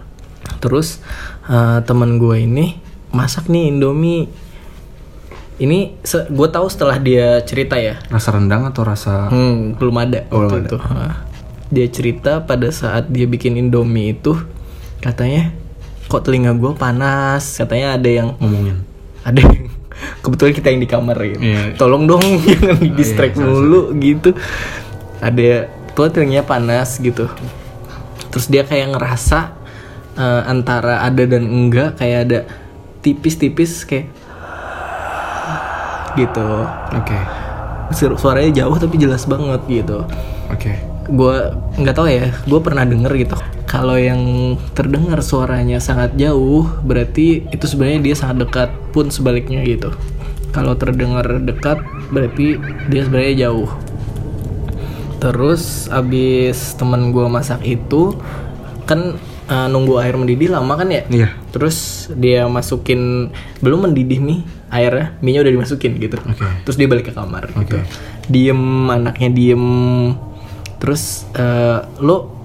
Terus 0.62 1.02
eh, 1.50 1.82
teman 1.82 2.22
gue 2.22 2.38
ini 2.38 2.78
masak 3.10 3.50
nih 3.50 3.74
Indomie. 3.74 4.30
Ini 5.54 5.78
gue 6.30 6.48
tahu 6.50 6.66
setelah 6.66 6.98
dia 6.98 7.38
cerita 7.42 7.78
ya. 7.78 7.98
Rasa 8.10 8.34
rendang 8.34 8.66
atau 8.66 8.82
rasa 8.82 9.30
Hmm, 9.30 9.78
belum 9.78 9.96
ada 9.98 10.26
Oh, 10.30 10.46
belum 10.46 10.66
ada. 10.66 10.68
itu. 10.70 10.76
Dia 11.70 11.86
cerita 11.90 12.42
pada 12.42 12.70
saat 12.70 13.10
dia 13.10 13.26
bikin 13.26 13.58
Indomie 13.58 14.14
itu 14.14 14.34
katanya 14.98 15.50
kok 16.06 16.22
telinga 16.22 16.54
gue 16.54 16.74
panas. 16.74 17.59
Katanya 17.59 17.98
ada 17.98 18.07
yang 18.07 18.38
ngomongin? 18.38 18.83
ada 19.24 19.40
yang 19.40 19.72
kebetulan 20.22 20.52
kita 20.52 20.66
yang 20.68 20.80
di 20.83 20.90
kamar 20.90 21.16
gitu. 21.22 21.40
Iya. 21.40 21.61
Tolong 21.78 22.04
dong 22.04 22.22
jangan 22.44 22.76
di 22.76 22.90
distract 22.92 23.35
iya, 23.35 23.46
mulu 23.46 23.94
gitu. 23.98 24.30
Ada 25.22 25.70
tuh 25.94 26.11
telinganya 26.11 26.44
panas 26.44 26.98
gitu. 26.98 27.30
Terus 28.30 28.46
dia 28.50 28.66
kayak 28.66 28.98
ngerasa 28.98 29.54
eh, 30.18 30.42
antara 30.46 31.02
ada 31.02 31.22
dan 31.24 31.46
enggak 31.46 31.98
kayak 31.98 32.18
ada 32.28 32.38
tipis-tipis 33.00 33.87
kayak 33.87 34.11
gitu. 36.14 36.48
Oke. 36.94 37.18
Su- 37.92 38.18
Suaranya 38.18 38.64
jauh 38.64 38.76
tapi 38.78 38.96
jelas 38.98 39.26
banget 39.26 39.61
gitu. 39.68 40.07
Oke. 40.50 40.72
Gua 41.11 41.52
nggak 41.76 41.94
tahu 41.94 42.09
ya, 42.09 42.33
gue 42.33 42.61
pernah 42.64 42.87
denger 42.88 43.12
gitu. 43.20 43.37
Kalau 43.68 43.98
yang 43.98 44.54
terdengar 44.72 45.20
suaranya 45.20 45.83
sangat 45.83 46.14
jauh, 46.14 46.64
berarti 46.87 47.44
itu 47.50 47.64
sebenarnya 47.66 48.00
dia 48.00 48.14
sangat 48.16 48.46
dekat. 48.46 48.70
Pun 48.94 49.11
sebaliknya 49.11 49.61
gitu. 49.66 49.90
Kalau 50.54 50.78
terdengar 50.78 51.26
dekat, 51.42 51.83
berarti 52.14 52.57
dia 52.87 53.02
sebenarnya 53.02 53.50
jauh. 53.50 53.66
Terus 55.24 55.88
abis 55.88 56.76
temen 56.76 57.08
gue 57.08 57.24
masak 57.32 57.64
itu 57.64 58.12
kan 58.84 59.16
eh, 59.48 59.68
nunggu 59.72 59.96
air 60.04 60.20
mendidih 60.20 60.52
lama 60.52 60.76
kan 60.76 60.92
ya? 60.92 61.08
Iya. 61.08 61.32
Terus 61.48 62.08
dia 62.12 62.44
masukin 62.44 63.32
belum 63.64 63.88
mendidih 63.88 64.20
nih 64.20 64.44
airnya, 64.68 65.16
minyak 65.24 65.48
udah 65.48 65.54
dimasukin 65.56 65.96
gitu. 65.96 66.20
Oke. 66.20 66.44
Terus 66.68 66.76
dia 66.76 66.84
balik 66.84 67.08
ke 67.08 67.12
kamar 67.16 67.48
gitu. 67.56 67.80
Oke. 67.80 67.88
Diem 68.28 68.92
anaknya 68.92 69.32
diem. 69.32 69.64
Terus 70.76 71.24
eh, 71.32 71.80
lo 72.04 72.44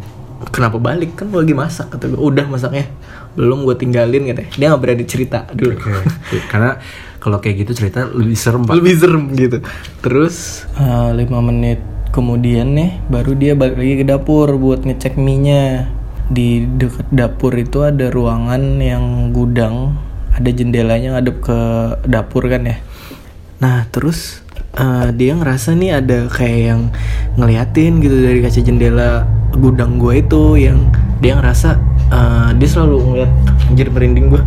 kenapa 0.56 0.80
balik 0.80 1.20
kan 1.20 1.28
lo 1.36 1.44
lagi 1.44 1.52
masak 1.52 1.92
kata 1.92 2.16
gue. 2.16 2.20
Udah 2.24 2.48
masaknya. 2.48 2.88
Belum 3.36 3.68
gue 3.68 3.76
tinggalin 3.76 4.24
katanya. 4.24 4.50
Dia 4.56 4.66
nggak 4.72 4.82
berani 4.88 5.04
cerita 5.04 5.44
dulu. 5.52 5.76
Oke. 5.76 6.48
Karena 6.48 6.80
kalau 7.20 7.44
kayak 7.44 7.68
gitu 7.68 7.84
cerita 7.84 8.08
lebih 8.08 8.40
serem 8.40 8.64
pak. 8.64 8.80
Lebih 8.80 8.96
serem 8.96 9.24
gitu. 9.36 9.58
Terus 10.00 10.64
eh, 10.80 11.12
lima 11.12 11.44
menit 11.44 11.99
kemudian 12.10 12.74
nih 12.74 12.98
baru 13.08 13.38
dia 13.38 13.54
balik 13.54 13.78
lagi 13.78 13.96
ke 14.02 14.06
dapur 14.06 14.58
buat 14.58 14.86
ngecek 14.86 15.16
mie-nya. 15.16 15.90
Di 16.30 16.62
deket 16.66 17.10
dapur 17.10 17.58
itu 17.58 17.82
ada 17.82 18.14
ruangan 18.14 18.78
yang 18.78 19.34
gudang, 19.34 19.98
ada 20.30 20.50
jendelanya 20.54 21.18
ngadep 21.18 21.42
ke 21.42 21.60
dapur 22.06 22.46
kan 22.46 22.70
ya. 22.70 22.78
Nah 23.60 23.90
terus 23.90 24.46
eh, 24.78 25.10
dia 25.18 25.34
ngerasa 25.34 25.74
nih 25.74 25.98
ada 25.98 26.30
kayak 26.30 26.62
yang 26.70 26.82
ngeliatin 27.34 27.98
gitu 27.98 28.14
dari 28.14 28.40
kaca 28.46 28.62
jendela 28.62 29.26
gudang 29.58 29.98
gue 29.98 30.22
itu 30.22 30.62
yang 30.62 30.94
dia 31.18 31.34
ngerasa 31.34 31.82
eh, 32.14 32.50
dia 32.62 32.70
selalu 32.70 32.98
ngeliat 33.10 33.32
anjir 33.74 33.90
merinding 33.90 34.30
gue 34.30 34.44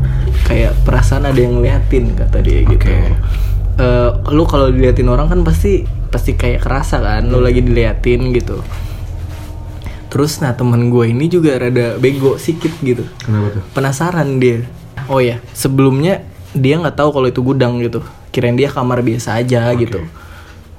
kayak 0.46 0.72
perasaan 0.86 1.26
ada 1.26 1.38
yang 1.38 1.58
ngeliatin 1.58 2.14
kata 2.14 2.38
dia 2.46 2.62
gitu. 2.62 2.78
Oke. 2.78 2.96
Eh, 3.82 4.10
lu 4.30 4.46
kalau 4.46 4.70
diliatin 4.70 5.10
orang 5.10 5.26
kan 5.26 5.42
pasti 5.42 6.01
pasti 6.12 6.36
kayak 6.36 6.60
kerasa 6.60 7.00
kan 7.00 7.24
lu 7.24 7.40
lagi 7.40 7.64
diliatin 7.64 8.36
gitu. 8.36 8.60
Terus 10.12 10.44
nah 10.44 10.52
teman 10.52 10.92
gue 10.92 11.08
ini 11.08 11.24
juga 11.32 11.56
rada 11.56 11.96
bego 11.96 12.36
sikit 12.36 12.76
gitu. 12.84 13.08
Kenapa 13.24 13.48
tuh? 13.56 13.62
penasaran 13.72 14.36
dia. 14.36 14.68
Oh 15.08 15.24
ya 15.24 15.40
sebelumnya 15.56 16.20
dia 16.52 16.76
nggak 16.76 17.00
tahu 17.00 17.16
kalau 17.16 17.26
itu 17.32 17.40
gudang 17.40 17.80
gitu. 17.80 18.04
Kirain 18.28 18.52
dia 18.52 18.68
kamar 18.68 19.00
biasa 19.00 19.40
aja 19.40 19.72
gitu. 19.72 20.04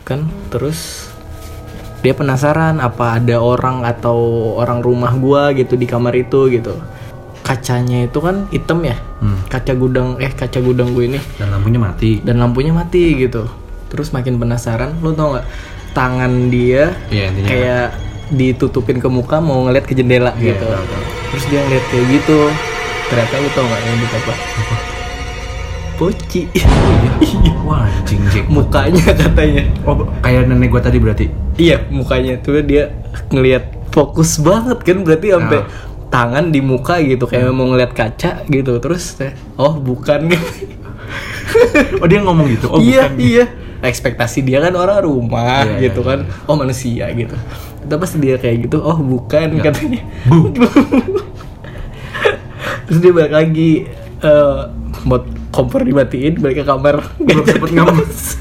Kan 0.06 0.30
terus 0.54 1.10
dia 2.06 2.14
penasaran 2.14 2.78
apa 2.78 3.18
ada 3.18 3.42
orang 3.42 3.82
atau 3.90 4.54
orang 4.62 4.86
rumah 4.86 5.18
gua 5.18 5.50
gitu 5.58 5.74
di 5.74 5.90
kamar 5.90 6.14
itu 6.14 6.54
gitu. 6.54 6.78
Kacanya 7.42 8.06
itu 8.06 8.22
kan 8.22 8.46
hitam 8.54 8.86
ya? 8.86 8.96
Hmm. 9.20 9.42
kaca 9.50 9.76
gudang 9.76 10.16
eh 10.22 10.32
kaca 10.32 10.62
gudang 10.62 10.94
gue 10.94 11.10
ini. 11.10 11.20
Dan 11.42 11.52
lampunya 11.52 11.80
mati. 11.82 12.22
dan 12.22 12.40
lampunya 12.40 12.72
mati 12.72 13.18
gitu 13.18 13.63
terus 13.94 14.10
makin 14.10 14.36
penasaran 14.36 14.98
lu 15.00 15.14
tau 15.14 15.32
nggak 15.32 15.46
tangan 15.94 16.50
dia 16.50 16.98
intinya. 17.08 17.46
kayak 17.46 17.88
ditutupin 18.30 18.98
ke 18.98 19.06
muka 19.06 19.38
mau 19.38 19.62
ngeliat 19.62 19.86
ke 19.86 19.94
jendela 19.94 20.34
Iya, 20.36 20.52
gitu 20.52 20.66
tahu. 20.66 21.06
terus 21.30 21.44
dia 21.48 21.60
ngeliat 21.62 21.86
kayak 21.88 22.06
gitu 22.12 22.40
ternyata 23.06 23.34
lu 23.38 23.50
tau 23.52 23.64
nggak 23.64 23.82
yang 23.84 23.96
di 23.96 24.08
apa 24.10 24.34
poci 25.94 26.42
Wah 27.64 27.88
anjing 27.88 28.20
Jack. 28.28 28.50
mukanya 28.50 29.14
katanya 29.16 29.64
Oh 29.86 29.96
kayak 30.20 30.50
nenek 30.50 30.68
gua 30.68 30.82
tadi 30.82 30.98
berarti. 30.98 31.30
iya 31.56 31.80
mukanya 31.88 32.36
tuh 32.38 32.60
dia 32.60 32.92
ngeliat 33.30 33.64
fokus 33.88 34.36
banget 34.38 34.82
kan 34.82 35.00
berarti 35.00 35.32
sampai 35.32 35.62
Ah. 35.62 35.66
tangan 36.10 36.50
di 36.50 36.60
muka 36.60 36.98
gitu 37.00 37.24
kayak 37.24 37.50
mau 37.50 37.66
ngeliat 37.68 37.90
kaca 37.90 38.42
gitu 38.44 38.78
terus 38.78 39.16
teh 39.16 39.32
oh 39.56 39.74
bukan 39.76 40.34
Oh 41.96 42.08
dia 42.08 42.20
ngomong 42.20 42.50
gitu. 42.50 42.66
Oh 42.68 42.78
iya 42.78 43.06
bukan. 43.08 43.18
iya 43.20 43.46
ekspektasi 43.84 44.42
dia 44.42 44.60
kan 44.60 44.74
orang 44.74 45.04
rumah 45.04 45.68
Iya, 45.68 45.92
gitu 45.92 46.02
iya, 46.02 46.10
kan 46.16 46.20
oh 46.48 46.56
manusia 46.56 47.06
gitu 47.12 47.36
Tapi 47.84 48.00
pas 48.00 48.12
dia 48.16 48.36
kayak 48.40 48.58
gitu, 48.66 48.80
oh 48.80 48.96
bukan 48.96 49.60
Enggak. 49.60 49.76
katanya. 49.76 50.02
Terus 52.88 53.00
dia 53.00 53.12
balik 53.12 53.34
lagi 53.34 53.72
eh 54.24 54.60
mau 55.04 55.20
kompor 55.52 55.84
dimatiin 55.84 56.40
balik 56.40 56.62
ke 56.62 56.64
kamar 56.64 57.04
Belum 57.20 57.44
sempet 57.44 57.72
ngamus. 57.76 58.20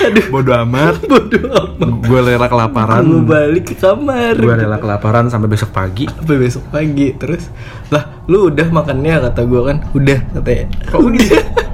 Aduh, 0.00 0.32
Bodoh 0.32 0.56
amat. 0.64 0.96
bodoh 1.12 1.44
amat. 1.44 1.92
Gue 2.08 2.20
rela 2.24 2.48
kelaparan. 2.48 3.04
Gue 3.04 3.20
balik 3.20 3.68
ke 3.68 3.76
kamar. 3.76 4.32
Gue 4.32 4.56
rela 4.56 4.80
kelaparan 4.80 5.28
sampai 5.28 5.44
besok 5.44 5.70
pagi. 5.70 6.08
Sampai 6.08 6.40
besok 6.40 6.64
pagi 6.72 7.12
terus 7.14 7.52
lah 7.92 8.24
lu 8.24 8.48
udah 8.48 8.64
makannya 8.72 9.20
kata 9.28 9.44
gue 9.44 9.60
kan 9.60 9.76
udah 9.92 10.18
katanya 10.32 10.64
Kok 10.88 11.00
udah? 11.04 11.28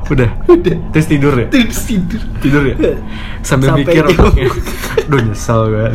Udah. 0.07 0.31
udah 0.47 0.77
Terus 0.95 1.07
tidur 1.07 1.35
ya? 1.35 1.47
terus 1.51 1.83
tidur 1.83 2.23
Tidur 2.39 2.63
ya? 2.63 2.75
Sambil 3.43 3.75
Sampai 3.75 3.83
mikir 3.83 4.03
otaknya. 4.07 4.47
Duh 5.05 5.21
nyesel 5.21 5.61
gue. 5.67 5.87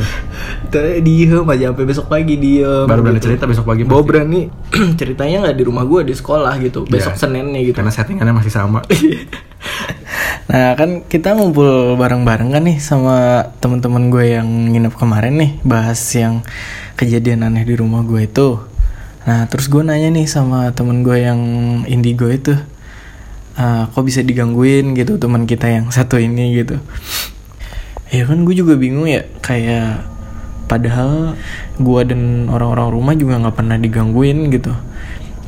Diem 1.01 1.45
aja 1.45 1.63
sampai 1.69 1.85
besok 1.85 2.05
pagi 2.07 2.35
diem 2.35 2.85
Baru 2.85 3.01
berani 3.01 3.17
gitu. 3.17 3.27
cerita 3.27 3.43
besok 3.45 3.65
pagi. 3.65 3.83
Bawa 3.83 4.01
berani 4.01 4.41
ceritanya 4.99 5.47
nggak 5.47 5.55
di 5.55 5.63
rumah 5.63 5.83
gue 5.83 6.01
di 6.03 6.13
sekolah 6.13 6.53
gitu 6.59 6.83
besok 6.85 7.13
Ya. 7.13 7.19
seninnya 7.19 7.59
gitu 7.61 7.75
Karena 7.75 7.89
settingannya 7.89 8.33
masih 8.33 8.51
sama. 8.51 8.79
Nah 10.47 10.75
kan 10.75 11.05
kita 11.05 11.31
ngumpul 11.31 11.95
bareng-bareng 11.95 12.51
kan 12.51 12.59
nih 12.61 12.77
sama 12.77 13.47
teman-teman 13.57 14.11
gue 14.11 14.35
yang 14.35 14.43
nginep 14.67 14.93
kemarin 14.93 15.39
nih 15.39 15.51
bahas 15.63 15.95
yang 16.11 16.43
kejadian 16.93 17.47
aneh 17.47 17.63
di 17.63 17.71
rumah 17.73 18.03
gue 18.03 18.27
itu. 18.27 18.59
Nah 19.23 19.47
terus 19.47 19.71
gue 19.71 19.79
nanya 19.79 20.11
nih 20.11 20.27
sama 20.27 20.67
temen 20.75 21.01
gue 21.01 21.15
yang 21.15 21.39
indigo 21.87 22.27
itu, 22.27 22.57
"Ah, 23.55 23.91
kok 23.91 24.07
bisa 24.07 24.23
digangguin 24.23 24.95
gitu 24.95 25.19
teman 25.19 25.43
kita 25.43 25.67
yang 25.67 25.91
satu 25.91 26.17
ini? 26.19 26.63
gitu. 26.63 26.79
Ya 28.11 28.27
kan 28.27 28.43
gue 28.43 28.55
juga 28.55 28.75
bingung 28.75 29.07
ya 29.07 29.23
kayak 29.39 30.03
padahal 30.67 31.35
gue 31.79 32.01
dan 32.07 32.47
orang-orang 32.47 32.87
rumah 32.91 33.15
juga 33.15 33.39
nggak 33.39 33.55
pernah 33.55 33.77
digangguin 33.79 34.51
gitu. 34.51 34.71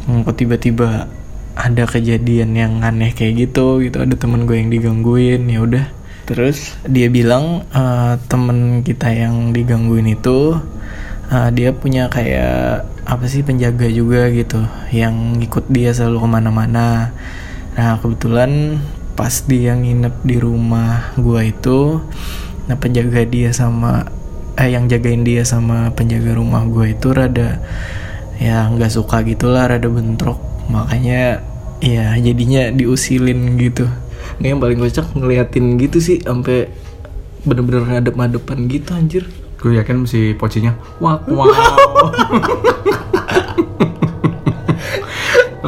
Hmm, 0.08 0.28
Kok 0.28 0.36
tiba-tiba 0.36 1.08
ada 1.54 1.84
kejadian 1.86 2.56
yang 2.58 2.74
aneh 2.84 3.12
kayak 3.16 3.48
gitu 3.48 3.80
gitu. 3.84 4.04
Ada 4.04 4.16
temen 4.20 4.48
gue 4.48 4.56
yang 4.60 4.72
digangguin 4.72 5.48
ya 5.48 5.60
udah. 5.64 5.86
Terus? 6.24 6.76
Dia 6.88 7.12
bilang 7.12 7.68
eh, 7.72 8.16
temen 8.32 8.84
kita 8.84 9.12
yang 9.12 9.52
digangguin 9.52 10.08
itu 10.12 10.56
eh, 11.32 11.50
dia 11.52 11.76
punya 11.76 12.08
kayak 12.08 12.88
apa 13.04 13.26
sih 13.28 13.44
penjaga 13.44 13.92
juga 13.92 14.32
gitu 14.32 14.64
yang 14.96 15.36
ikut 15.44 15.68
dia 15.68 15.92
selalu 15.92 16.24
ke 16.24 16.28
mana-mana 16.32 17.12
nah 17.74 17.98
kebetulan 17.98 18.82
pas 19.14 19.34
dia 19.46 19.78
nginep 19.78 20.16
di 20.26 20.38
rumah 20.42 21.14
gue 21.18 21.54
itu 21.54 22.02
nah 22.66 22.78
penjaga 22.80 23.26
dia 23.26 23.54
sama 23.54 24.10
eh 24.54 24.70
yang 24.70 24.86
jagain 24.86 25.26
dia 25.26 25.42
sama 25.42 25.90
penjaga 25.98 26.38
rumah 26.38 26.62
gue 26.70 26.94
itu 26.94 27.10
rada 27.10 27.58
ya 28.42 28.70
nggak 28.70 28.92
suka 28.92 29.22
gitulah 29.26 29.70
rada 29.70 29.90
bentrok. 29.90 30.40
Makanya 30.68 31.44
ya 31.84 32.16
jadinya 32.18 32.72
diusilin 32.72 33.60
gitu. 33.60 33.86
Nggak, 34.40 34.50
yang 34.50 34.62
paling 34.62 34.78
kocak 34.80 35.08
ngeliatin 35.14 35.78
gitu 35.78 35.98
sih 36.00 36.18
sampai 36.24 36.72
bener-bener 37.44 37.84
ngadep-ngadepan 37.88 38.58
gitu 38.72 38.90
anjir. 38.96 39.24
Gue 39.64 39.80
yakin 39.80 40.04
si 40.04 40.36
pocinya 40.36 40.76
Wah 41.00 41.24
wow 41.24 41.48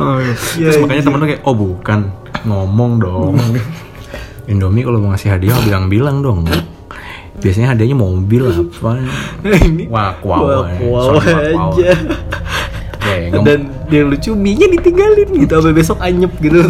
oh, 0.06 0.18
iya. 0.22 0.36
Ya, 0.62 0.68
Terus 0.70 0.78
makanya 0.86 1.04
temen 1.10 1.18
lu 1.18 1.26
kayak 1.26 1.42
Oh 1.44 1.56
bukan. 1.58 2.00
Ngomong 2.46 2.92
dong. 3.02 3.34
Indomie 4.46 4.86
kalau 4.86 5.02
mau 5.02 5.10
ngasih 5.14 5.34
hadiah 5.34 5.58
bilang-bilang 5.66 6.22
dong. 6.22 6.46
Biasanya 7.42 7.74
hadiahnya 7.74 7.98
mobil 7.98 8.46
apa? 8.48 9.02
Ini 9.68 9.90
wah, 9.90 10.16
wow. 10.22 11.18
aja. 11.20 11.92
Ya, 13.06 13.38
dan 13.48 13.70
yang 13.92 14.10
lucu 14.10 14.34
mie-nya 14.34 14.72
ditinggalin 14.72 15.30
gitu 15.34 15.54
sampai 15.60 15.76
besok 15.76 15.98
anyep 16.02 16.32
gitu. 16.40 16.62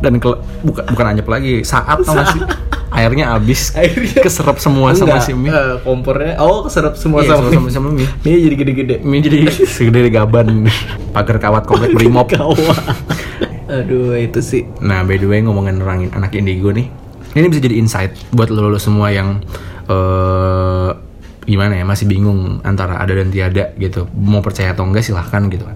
Dan 0.00 0.20
bukan 0.20 0.84
bukan 0.92 1.06
anyep 1.16 1.26
lagi 1.26 1.64
saat 1.64 2.00
tau 2.04 2.16
gak 2.16 2.28
sih 2.32 2.42
airnya 2.96 3.30
habis 3.30 3.76
Airnya- 3.76 4.24
keserap 4.24 4.56
semua 4.56 4.96
sama 4.96 5.20
si 5.20 5.30
mie 5.30 5.48
eh, 5.48 5.76
kompornya 5.80 6.40
oh 6.40 6.64
keserap 6.64 6.96
semua 6.96 7.20
Iya, 7.20 7.36
sama, 7.36 7.52
sama, 7.52 7.68
sama, 7.68 7.68
sama 7.68 7.88
mie 7.92 8.08
mie 8.24 8.40
jadi 8.40 8.56
gede-gede 8.56 8.94
mie 9.00 9.20
jadi 9.20 9.38
segede 9.68 10.08
gaban 10.08 10.64
pagar 11.12 11.36
kawat 11.36 11.68
komplek 11.68 11.92
brimob 11.92 12.24
kawat 12.32 12.56
aduh 13.66 14.14
itu 14.14 14.40
sih 14.40 14.62
Nah, 14.78 15.02
by 15.02 15.16
the 15.16 15.26
way 15.26 15.42
ngomongin 15.42 15.76
orang 15.78 16.06
anak 16.12 16.32
indigo 16.32 16.70
nih. 16.70 16.86
Ini 17.34 17.46
bisa 17.46 17.60
jadi 17.60 17.76
insight 17.76 18.14
buat 18.30 18.46
lo, 18.46 18.70
lo 18.70 18.78
semua 18.78 19.10
yang 19.10 19.42
eh 19.86 20.90
gimana 21.44 21.74
ya 21.74 21.84
masih 21.84 22.06
bingung 22.06 22.58
antara 22.62 22.96
ada 22.96 23.10
dan 23.10 23.28
tiada 23.28 23.74
gitu. 23.76 24.06
Mau 24.12 24.38
percaya 24.38 24.70
atau 24.70 24.82
enggak 24.82 25.02
silahkan 25.02 25.46
gitu. 25.46 25.66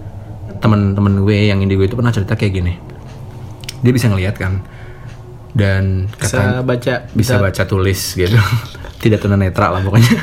Temen-temen 0.57 1.19
gue 1.19 1.47
yang 1.47 1.59
indigo 1.59 1.83
itu 1.83 1.93
pernah 1.93 2.09
cerita 2.09 2.33
kayak 2.33 2.53
gini. 2.53 2.73
Dia 3.79 3.91
bisa 3.91 4.07
ngelihat 4.07 4.35
kan. 4.35 4.63
Dan 5.51 6.07
bisa 6.15 6.37
kata 6.39 6.61
baca 6.63 6.93
bisa 7.11 7.33
baca 7.37 7.63
tulis 7.67 8.15
gitu. 8.15 8.37
Tidak 9.03 9.19
tunanetra 9.19 9.73
lah 9.73 9.81
pokoknya. 9.81 10.17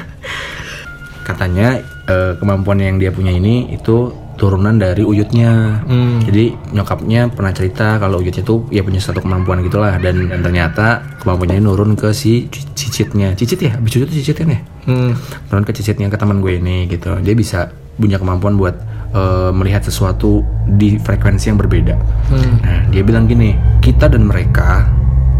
Katanya 1.26 1.82
eh, 2.08 2.32
kemampuan 2.40 2.80
yang 2.80 2.96
dia 2.96 3.12
punya 3.12 3.34
ini 3.34 3.68
itu 3.74 4.12
turunan 4.38 4.78
dari 4.78 5.02
uyutnya. 5.02 5.82
Hmm. 5.82 6.22
Jadi 6.22 6.54
nyokapnya 6.72 7.26
pernah 7.34 7.50
cerita 7.50 7.98
kalau 7.98 8.22
uyutnya 8.22 8.46
tuh 8.46 8.70
ya 8.70 8.86
punya 8.86 9.02
satu 9.02 9.18
kemampuan 9.18 9.60
gitulah 9.66 9.98
dan, 9.98 10.30
dan 10.30 10.40
ternyata 10.40 11.02
kemampuannya 11.18 11.58
ini 11.58 11.64
nurun 11.66 11.98
ke 11.98 12.14
si 12.14 12.46
ci- 12.48 12.70
cicitnya. 12.78 13.34
Cicit 13.34 13.58
ya? 13.58 13.74
Habis 13.76 13.98
uyut 13.98 14.08
tuh 14.08 14.16
cicit 14.22 14.38
kan 14.38 14.48
ya? 14.54 14.60
hmm. 14.88 15.10
Nurun 15.50 15.64
ke 15.66 15.74
cicitnya 15.74 16.06
ke 16.06 16.16
teman 16.16 16.38
gue 16.38 16.54
ini 16.54 16.86
gitu. 16.86 17.18
Dia 17.18 17.34
bisa 17.34 17.68
punya 17.98 18.16
kemampuan 18.16 18.54
buat 18.54 18.78
eh, 19.10 19.50
melihat 19.50 19.82
sesuatu 19.82 20.46
di 20.70 21.02
frekuensi 21.02 21.50
yang 21.50 21.58
berbeda. 21.58 21.98
Hmm. 22.30 22.52
Nah, 22.62 22.80
dia 22.94 23.02
bilang 23.02 23.26
gini, 23.26 23.58
kita 23.82 24.06
dan 24.06 24.22
mereka 24.22 24.86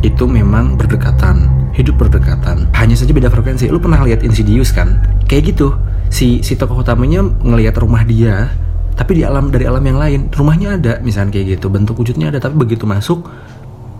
itu 0.00 0.24
memang 0.30 0.78
berdekatan, 0.78 1.50
hidup 1.74 1.98
berdekatan. 1.98 2.70
Hanya 2.74 2.94
saja 2.94 3.10
beda 3.10 3.30
frekuensi. 3.30 3.66
Lu 3.70 3.82
pernah 3.82 4.02
lihat 4.06 4.22
Insidious 4.22 4.70
kan? 4.70 5.02
Kayak 5.26 5.54
gitu. 5.54 5.74
Si 6.08 6.40
si 6.40 6.54
tokoh 6.56 6.80
utamanya 6.80 7.20
ngelihat 7.20 7.76
rumah 7.82 8.06
dia, 8.06 8.48
tapi 8.96 9.20
di 9.20 9.22
alam 9.26 9.52
dari 9.52 9.68
alam 9.68 9.84
yang 9.84 9.98
lain, 10.00 10.20
rumahnya 10.32 10.78
ada, 10.80 10.94
misalnya 11.04 11.36
kayak 11.36 11.58
gitu. 11.58 11.66
Bentuk 11.68 11.98
wujudnya 12.00 12.32
ada, 12.32 12.40
tapi 12.40 12.56
begitu 12.56 12.88
masuk 12.88 13.28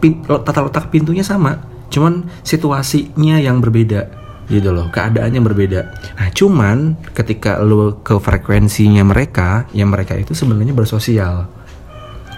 pin, 0.00 0.22
tata 0.24 0.64
letak 0.64 0.88
pintunya 0.88 1.26
sama, 1.26 1.60
cuman 1.92 2.24
situasinya 2.46 3.36
yang 3.42 3.60
berbeda 3.60 4.28
gitu 4.48 4.72
loh 4.72 4.88
keadaannya 4.88 5.44
berbeda 5.44 5.80
nah 6.16 6.28
cuman 6.32 6.96
ketika 7.12 7.60
lo 7.60 8.00
ke 8.00 8.16
frekuensinya 8.16 9.04
mereka 9.04 9.68
yang 9.76 9.92
mereka 9.92 10.16
itu 10.16 10.32
sebenarnya 10.32 10.72
bersosial 10.72 11.52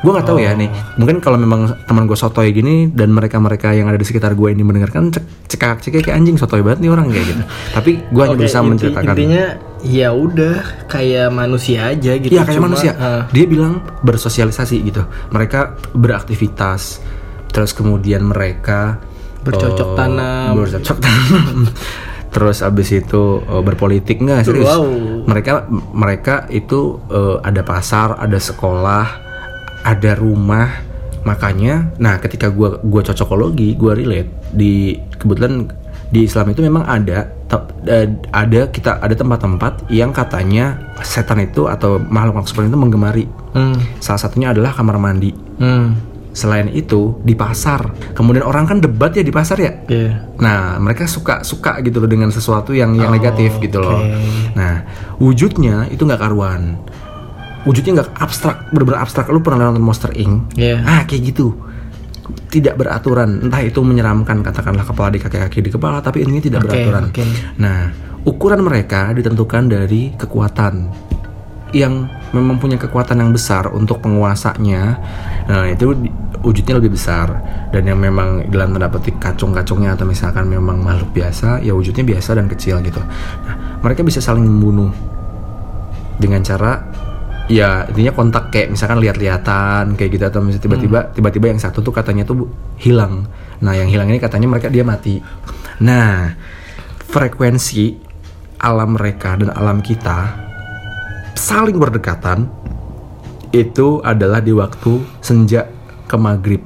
gue 0.00 0.10
nggak 0.10 0.24
tahu 0.24 0.38
ya 0.38 0.52
nih 0.52 0.68
mungkin 0.96 1.20
kalau 1.20 1.36
memang 1.36 1.76
teman 1.84 2.04
gue 2.04 2.14
sotoy 2.14 2.50
gini 2.50 2.88
dan 2.88 3.12
mereka 3.12 3.36
mereka 3.36 3.68
yang 3.70 3.84
ada 3.84 3.94
di 3.94 4.02
sekitar 4.02 4.32
gue 4.32 4.48
ini 4.48 4.60
mendengarkan 4.60 5.12
cek 5.12 5.24
cekak 5.46 5.76
cekak 5.78 6.02
kayak 6.02 6.16
anjing 6.16 6.34
sotoy 6.34 6.60
banget 6.60 6.80
nih 6.80 6.90
orang 6.90 7.06
kayak 7.06 7.26
gitu 7.26 7.42
tapi 7.70 7.90
gue 8.02 8.22
hanya 8.22 8.32
Oke, 8.34 8.44
bisa 8.44 8.58
inti- 8.58 8.68
menceritakan 8.70 9.12
intinya 9.12 9.44
ya 9.80 10.08
udah 10.10 10.56
kayak 10.86 11.28
manusia 11.28 11.88
aja 11.88 12.12
gitu 12.14 12.32
Iya 12.32 12.44
kayak 12.44 12.56
Cuma, 12.56 12.68
manusia. 12.68 12.92
eh, 12.92 13.22
Dia 13.30 13.44
bilang 13.44 13.80
bersosialisasi 14.00 14.76
gitu. 14.82 15.00
Mereka 15.30 15.60
beraktivitas. 15.94 17.00
Terus 17.48 17.72
kemudian 17.72 18.20
mereka 18.22 19.00
Bercocok 19.40 19.88
eh, 19.90 19.96
tanam. 19.96 20.52
Bercocok 20.54 20.98
tanam. 21.00 21.56
Terus 22.36 22.60
abis 22.60 22.88
itu 22.94 23.22
eh, 23.40 23.62
berpolitik 23.64 24.20
nggak 24.20 24.44
serius? 24.44 24.68
Wow. 24.68 24.84
Mereka 25.24 25.52
mereka 25.90 26.34
itu 26.48 27.00
eh, 27.08 27.36
ada 27.40 27.64
pasar, 27.64 28.20
ada 28.20 28.36
sekolah, 28.36 29.29
ada 29.82 30.12
rumah. 30.14 30.68
Makanya, 31.20 31.92
nah 31.96 32.16
ketika 32.16 32.48
gua 32.48 32.80
gua 32.80 33.04
cocokologi, 33.04 33.76
gua 33.76 33.92
relate 33.92 34.32
di 34.50 34.96
kebetulan 35.12 35.68
di 36.08 36.24
Islam 36.24 36.48
itu 36.48 36.60
memang 36.60 36.82
ada 36.82 37.28
eh, 37.84 38.08
ada 38.30 38.60
kita 38.66 38.98
ada 38.98 39.12
tempat-tempat 39.12 39.86
yang 39.88 40.10
katanya 40.10 40.80
setan 40.98 41.38
itu 41.40 41.68
atau 41.68 42.00
makhluk-makhluk 42.00 42.48
seperti 42.48 42.66
itu 42.68 42.80
menggemari. 42.80 43.24
hmm, 43.52 44.00
Salah 44.00 44.18
satunya 44.18 44.48
adalah 44.48 44.72
kamar 44.72 44.96
mandi. 44.96 45.30
hmm, 45.36 46.08
Selain 46.30 46.66
itu 46.66 47.18
di 47.20 47.34
pasar. 47.34 47.90
Kemudian 48.14 48.42
orang 48.42 48.64
kan 48.64 48.78
debat 48.78 49.10
ya 49.10 49.20
di 49.20 49.30
pasar 49.30 49.58
ya. 49.58 49.72
iya. 49.86 50.30
Nah, 50.38 50.78
mereka 50.78 51.04
suka 51.04 51.42
suka 51.42 51.82
gitu 51.82 51.98
loh 51.98 52.06
dengan 52.06 52.30
sesuatu 52.30 52.70
yang 52.70 52.94
yang 52.94 53.10
Oh, 53.10 53.14
negatif 53.14 53.58
gitu 53.58 53.76
loh. 53.76 53.98
oke. 53.98 54.54
Nah, 54.54 54.86
wujudnya 55.18 55.90
itu 55.90 56.00
nggak 56.00 56.22
karuan. 56.22 56.78
Wujudnya 57.68 58.00
nggak 58.00 58.10
abstrak, 58.16 58.72
bener-bener 58.72 59.00
abstrak. 59.04 59.28
Lu 59.28 59.44
pernah 59.44 59.68
nonton 59.68 59.84
Monster 59.84 60.10
Inc? 60.16 60.56
Iya. 60.56 60.80
Ah, 60.80 61.02
kayak 61.04 61.34
gitu. 61.34 61.52
Tidak 62.48 62.74
beraturan. 62.74 63.44
Entah 63.46 63.60
itu 63.60 63.82
menyeramkan 63.84 64.40
katakanlah 64.40 64.86
kepala 64.86 65.12
di 65.12 65.20
kaki-kaki 65.20 65.60
di 65.60 65.70
kepala, 65.70 66.00
tapi 66.00 66.24
ini 66.24 66.40
tidak 66.40 66.64
Oke, 66.64 66.72
beraturan. 66.72 67.04
oke. 67.12 67.22
Nah, 67.60 67.78
ukuran 68.24 68.60
mereka 68.64 69.12
ditentukan 69.12 69.68
dari 69.68 70.14
kekuatan. 70.16 70.74
yang 71.70 72.10
memang 72.34 72.58
punya 72.58 72.74
kekuatan 72.74 73.22
yang 73.22 73.30
besar 73.30 73.70
untuk 73.70 74.02
penguasanya 74.02 74.98
nah 75.46 75.62
itu 75.70 75.94
wujudnya 76.42 76.82
lebih 76.82 76.98
besar 76.98 77.30
dan 77.70 77.86
yang 77.86 77.94
memang 77.94 78.50
dalam 78.50 78.74
tanda 78.74 78.90
petik 78.90 79.22
kacung-kacungnya 79.22 79.94
atau 79.94 80.02
misalkan 80.02 80.50
memang 80.50 80.82
makhluk 80.82 81.14
biasa 81.14 81.62
ya 81.62 81.70
wujudnya 81.70 82.02
biasa 82.02 82.34
dan 82.34 82.50
kecil 82.50 82.82
gitu 82.82 82.98
nah 83.46 83.54
mereka 83.86 84.02
bisa 84.02 84.18
saling 84.18 84.42
membunuh 84.42 84.90
dengan 86.18 86.42
cara 86.42 86.82
ya 87.50 87.82
intinya 87.90 88.14
kontak 88.14 88.54
kayak 88.54 88.70
misalkan 88.70 89.02
lihat-lihatan 89.02 89.98
kayak 89.98 90.10
gitu 90.14 90.24
atau 90.30 90.38
misalnya 90.38 90.64
tiba-tiba 90.70 90.98
tiba-tiba 91.10 91.46
yang 91.50 91.58
satu 91.58 91.82
tuh 91.82 91.90
katanya 91.90 92.22
tuh 92.22 92.46
hilang. 92.78 93.26
Nah 93.58 93.74
yang 93.74 93.90
hilang 93.90 94.06
ini 94.06 94.22
katanya 94.22 94.46
mereka 94.46 94.70
dia 94.70 94.86
mati. 94.86 95.18
Nah 95.82 96.38
frekuensi 97.10 97.98
alam 98.62 98.94
mereka 98.94 99.34
dan 99.34 99.50
alam 99.50 99.82
kita 99.82 100.30
saling 101.34 101.74
berdekatan 101.74 102.46
itu 103.50 103.98
adalah 104.06 104.38
di 104.38 104.54
waktu 104.54 105.02
senja 105.18 105.66
ke 106.06 106.14
maghrib. 106.14 106.62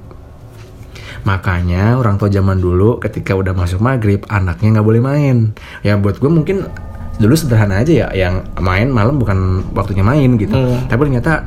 Makanya 1.24 1.96
orang 1.96 2.20
tua 2.20 2.28
zaman 2.28 2.60
dulu 2.60 3.00
ketika 3.00 3.32
udah 3.32 3.56
masuk 3.56 3.80
maghrib 3.80 4.20
anaknya 4.28 4.76
nggak 4.76 4.86
boleh 4.92 5.00
main. 5.00 5.36
Ya 5.80 5.96
buat 5.96 6.20
gue 6.20 6.28
mungkin 6.28 6.68
dulu 7.14 7.34
sederhana 7.34 7.78
aja 7.78 7.92
ya 7.94 8.08
yang 8.10 8.42
main 8.58 8.90
malam 8.90 9.16
bukan 9.16 9.62
waktunya 9.70 10.02
main 10.02 10.34
gitu 10.34 10.50
Hmm. 10.50 10.86
tapi 10.86 11.06
ternyata 11.06 11.46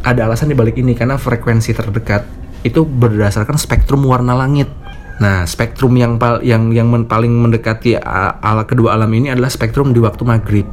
ada 0.00 0.24
alasan 0.24 0.48
di 0.48 0.56
balik 0.56 0.78
ini 0.78 0.94
karena 0.94 1.18
frekuensi 1.18 1.74
terdekat 1.74 2.24
itu 2.62 2.82
berdasarkan 2.82 3.56
spektrum 3.56 4.04
warna 4.04 4.32
langit 4.32 4.70
nah 5.18 5.44
spektrum 5.44 5.92
yang 5.94 6.16
pal- 6.16 6.40
yang 6.40 6.72
yang 6.72 6.88
men- 6.88 7.04
paling 7.04 7.28
mendekati 7.28 7.98
ala 7.98 8.64
kedua 8.64 8.96
alam 8.96 9.10
ini 9.10 9.28
adalah 9.28 9.50
spektrum 9.50 9.90
di 9.90 10.00
waktu 10.00 10.22
maghrib 10.24 10.64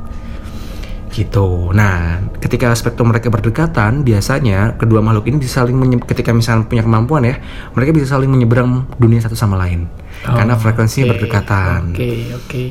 gitu. 1.07 1.73
Nah, 1.73 2.21
ketika 2.37 2.69
spektrum 2.77 3.09
mereka 3.09 3.33
berdekatan, 3.33 4.05
biasanya 4.05 4.77
kedua 4.77 5.01
makhluk 5.01 5.25
ini 5.25 5.41
bisa 5.41 5.65
saling 5.65 5.73
ketika 6.05 6.29
misalnya 6.29 6.69
punya 6.69 6.85
kemampuan 6.85 7.25
ya, 7.25 7.41
mereka 7.73 7.89
bisa 7.89 8.05
saling 8.05 8.29
menyeberang 8.29 8.85
dunia 9.01 9.17
satu 9.17 9.33
sama 9.33 9.57
lain. 9.57 9.89
Karena 10.21 10.53
frekuensinya 10.53 11.09
Oke, 11.09 11.11
berdekatan. 11.17 11.81
Oke, 11.89 12.09
oke. 12.37 12.63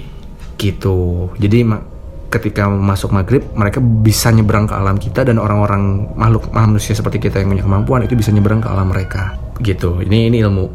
Gitu. 0.57 1.31
Jadi 1.37 1.59
ketika 2.27 2.67
masuk 2.67 3.15
maghrib, 3.15 3.45
mereka 3.55 3.79
bisa 3.81 4.35
nyeberang 4.35 4.67
ke 4.67 4.75
alam 4.75 4.99
kita 4.99 5.23
dan 5.23 5.39
orang-orang 5.39 6.11
makhluk 6.19 6.51
manusia 6.51 6.93
seperti 6.93 7.23
kita 7.23 7.41
yang 7.41 7.55
punya 7.55 7.65
kemampuan 7.65 8.01
itu 8.05 8.19
bisa 8.19 8.35
nyeberang 8.35 8.61
ke 8.61 8.69
alam 8.69 8.91
mereka. 8.91 9.37
Gitu. 9.63 10.03
Ini 10.03 10.33
ini 10.33 10.43
ilmu. 10.43 10.67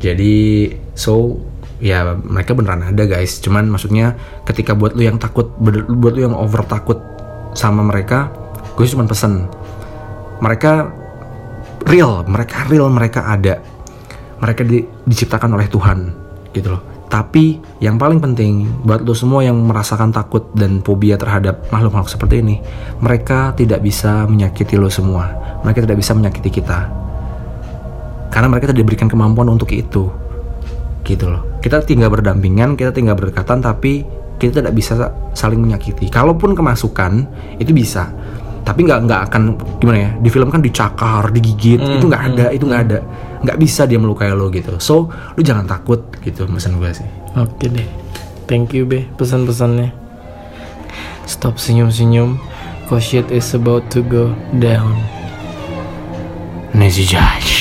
Jadi 0.00 0.68
so 0.94 1.38
ya 1.82 2.16
mereka 2.16 2.56
beneran 2.56 2.86
ada 2.86 3.04
guys. 3.04 3.38
Cuman 3.42 3.68
maksudnya 3.68 4.16
ketika 4.48 4.72
buat 4.72 4.96
lu 4.96 5.04
yang 5.04 5.20
takut, 5.20 5.52
buat 5.60 6.12
lu 6.14 6.20
yang 6.30 6.36
over 6.36 6.64
takut 6.64 6.98
sama 7.54 7.84
mereka, 7.84 8.32
gue 8.74 8.86
cuma 8.88 9.06
pesen 9.06 9.46
mereka 10.42 10.90
real, 11.86 12.24
mereka 12.26 12.66
real, 12.66 12.88
mereka 12.90 13.28
ada. 13.28 13.60
Mereka 14.40 14.62
di- 14.66 14.84
diciptakan 15.08 15.56
oleh 15.56 15.68
Tuhan 15.70 15.98
gitu 16.52 16.74
loh. 16.74 16.93
Tapi 17.14 17.62
yang 17.78 17.94
paling 17.94 18.18
penting 18.18 18.66
buat 18.82 19.06
lo 19.06 19.14
semua 19.14 19.46
yang 19.46 19.54
merasakan 19.62 20.10
takut 20.10 20.50
dan 20.50 20.82
fobia 20.82 21.14
terhadap 21.14 21.62
makhluk-makhluk 21.70 22.10
seperti 22.10 22.42
ini, 22.42 22.58
mereka 22.98 23.54
tidak 23.54 23.86
bisa 23.86 24.26
menyakiti 24.26 24.74
lo 24.74 24.90
semua. 24.90 25.30
Mereka 25.62 25.86
tidak 25.86 26.02
bisa 26.02 26.10
menyakiti 26.10 26.50
kita. 26.50 26.90
Karena 28.34 28.50
mereka 28.50 28.66
tidak 28.66 28.82
diberikan 28.82 29.06
kemampuan 29.06 29.46
untuk 29.46 29.70
itu. 29.70 30.10
Gitu 31.06 31.30
loh. 31.30 31.62
Kita 31.62 31.86
tinggal 31.86 32.10
berdampingan, 32.10 32.74
kita 32.74 32.90
tinggal 32.90 33.14
berdekatan 33.14 33.62
tapi 33.62 34.02
kita 34.42 34.58
tidak 34.58 34.74
bisa 34.74 35.14
saling 35.38 35.62
menyakiti. 35.62 36.10
Kalaupun 36.10 36.58
kemasukan 36.58 37.30
itu 37.62 37.70
bisa. 37.70 38.10
Tapi 38.66 38.90
nggak 38.90 39.00
nggak 39.06 39.20
akan 39.30 39.42
gimana 39.78 39.98
ya? 40.02 40.10
Di 40.18 40.28
film 40.34 40.50
kan 40.50 40.58
dicakar, 40.58 41.30
digigit, 41.30 41.78
itu 41.78 42.10
nggak 42.10 42.24
ada, 42.34 42.46
itu 42.50 42.66
nggak 42.66 42.82
ada. 42.90 42.98
Nggak 43.44 43.60
bisa 43.60 43.84
dia 43.84 44.00
melukai 44.00 44.32
lo 44.32 44.48
gitu. 44.48 44.80
So, 44.80 45.12
lu 45.36 45.40
jangan 45.44 45.68
takut 45.68 46.00
gitu 46.24 46.48
pesan 46.48 46.80
gue 46.80 46.90
sih. 46.96 47.08
Oke 47.36 47.68
deh. 47.68 47.86
Thank 48.48 48.72
you, 48.76 48.88
Be. 48.88 49.08
Pesan-pesannya. 49.20 49.92
Stop 51.24 51.56
senyum-senyum. 51.56 52.36
Cause 52.84 53.04
shit 53.04 53.24
is 53.32 53.56
about 53.56 53.88
to 53.88 54.04
go 54.04 54.36
down. 54.60 54.92
Judge. 56.76 57.53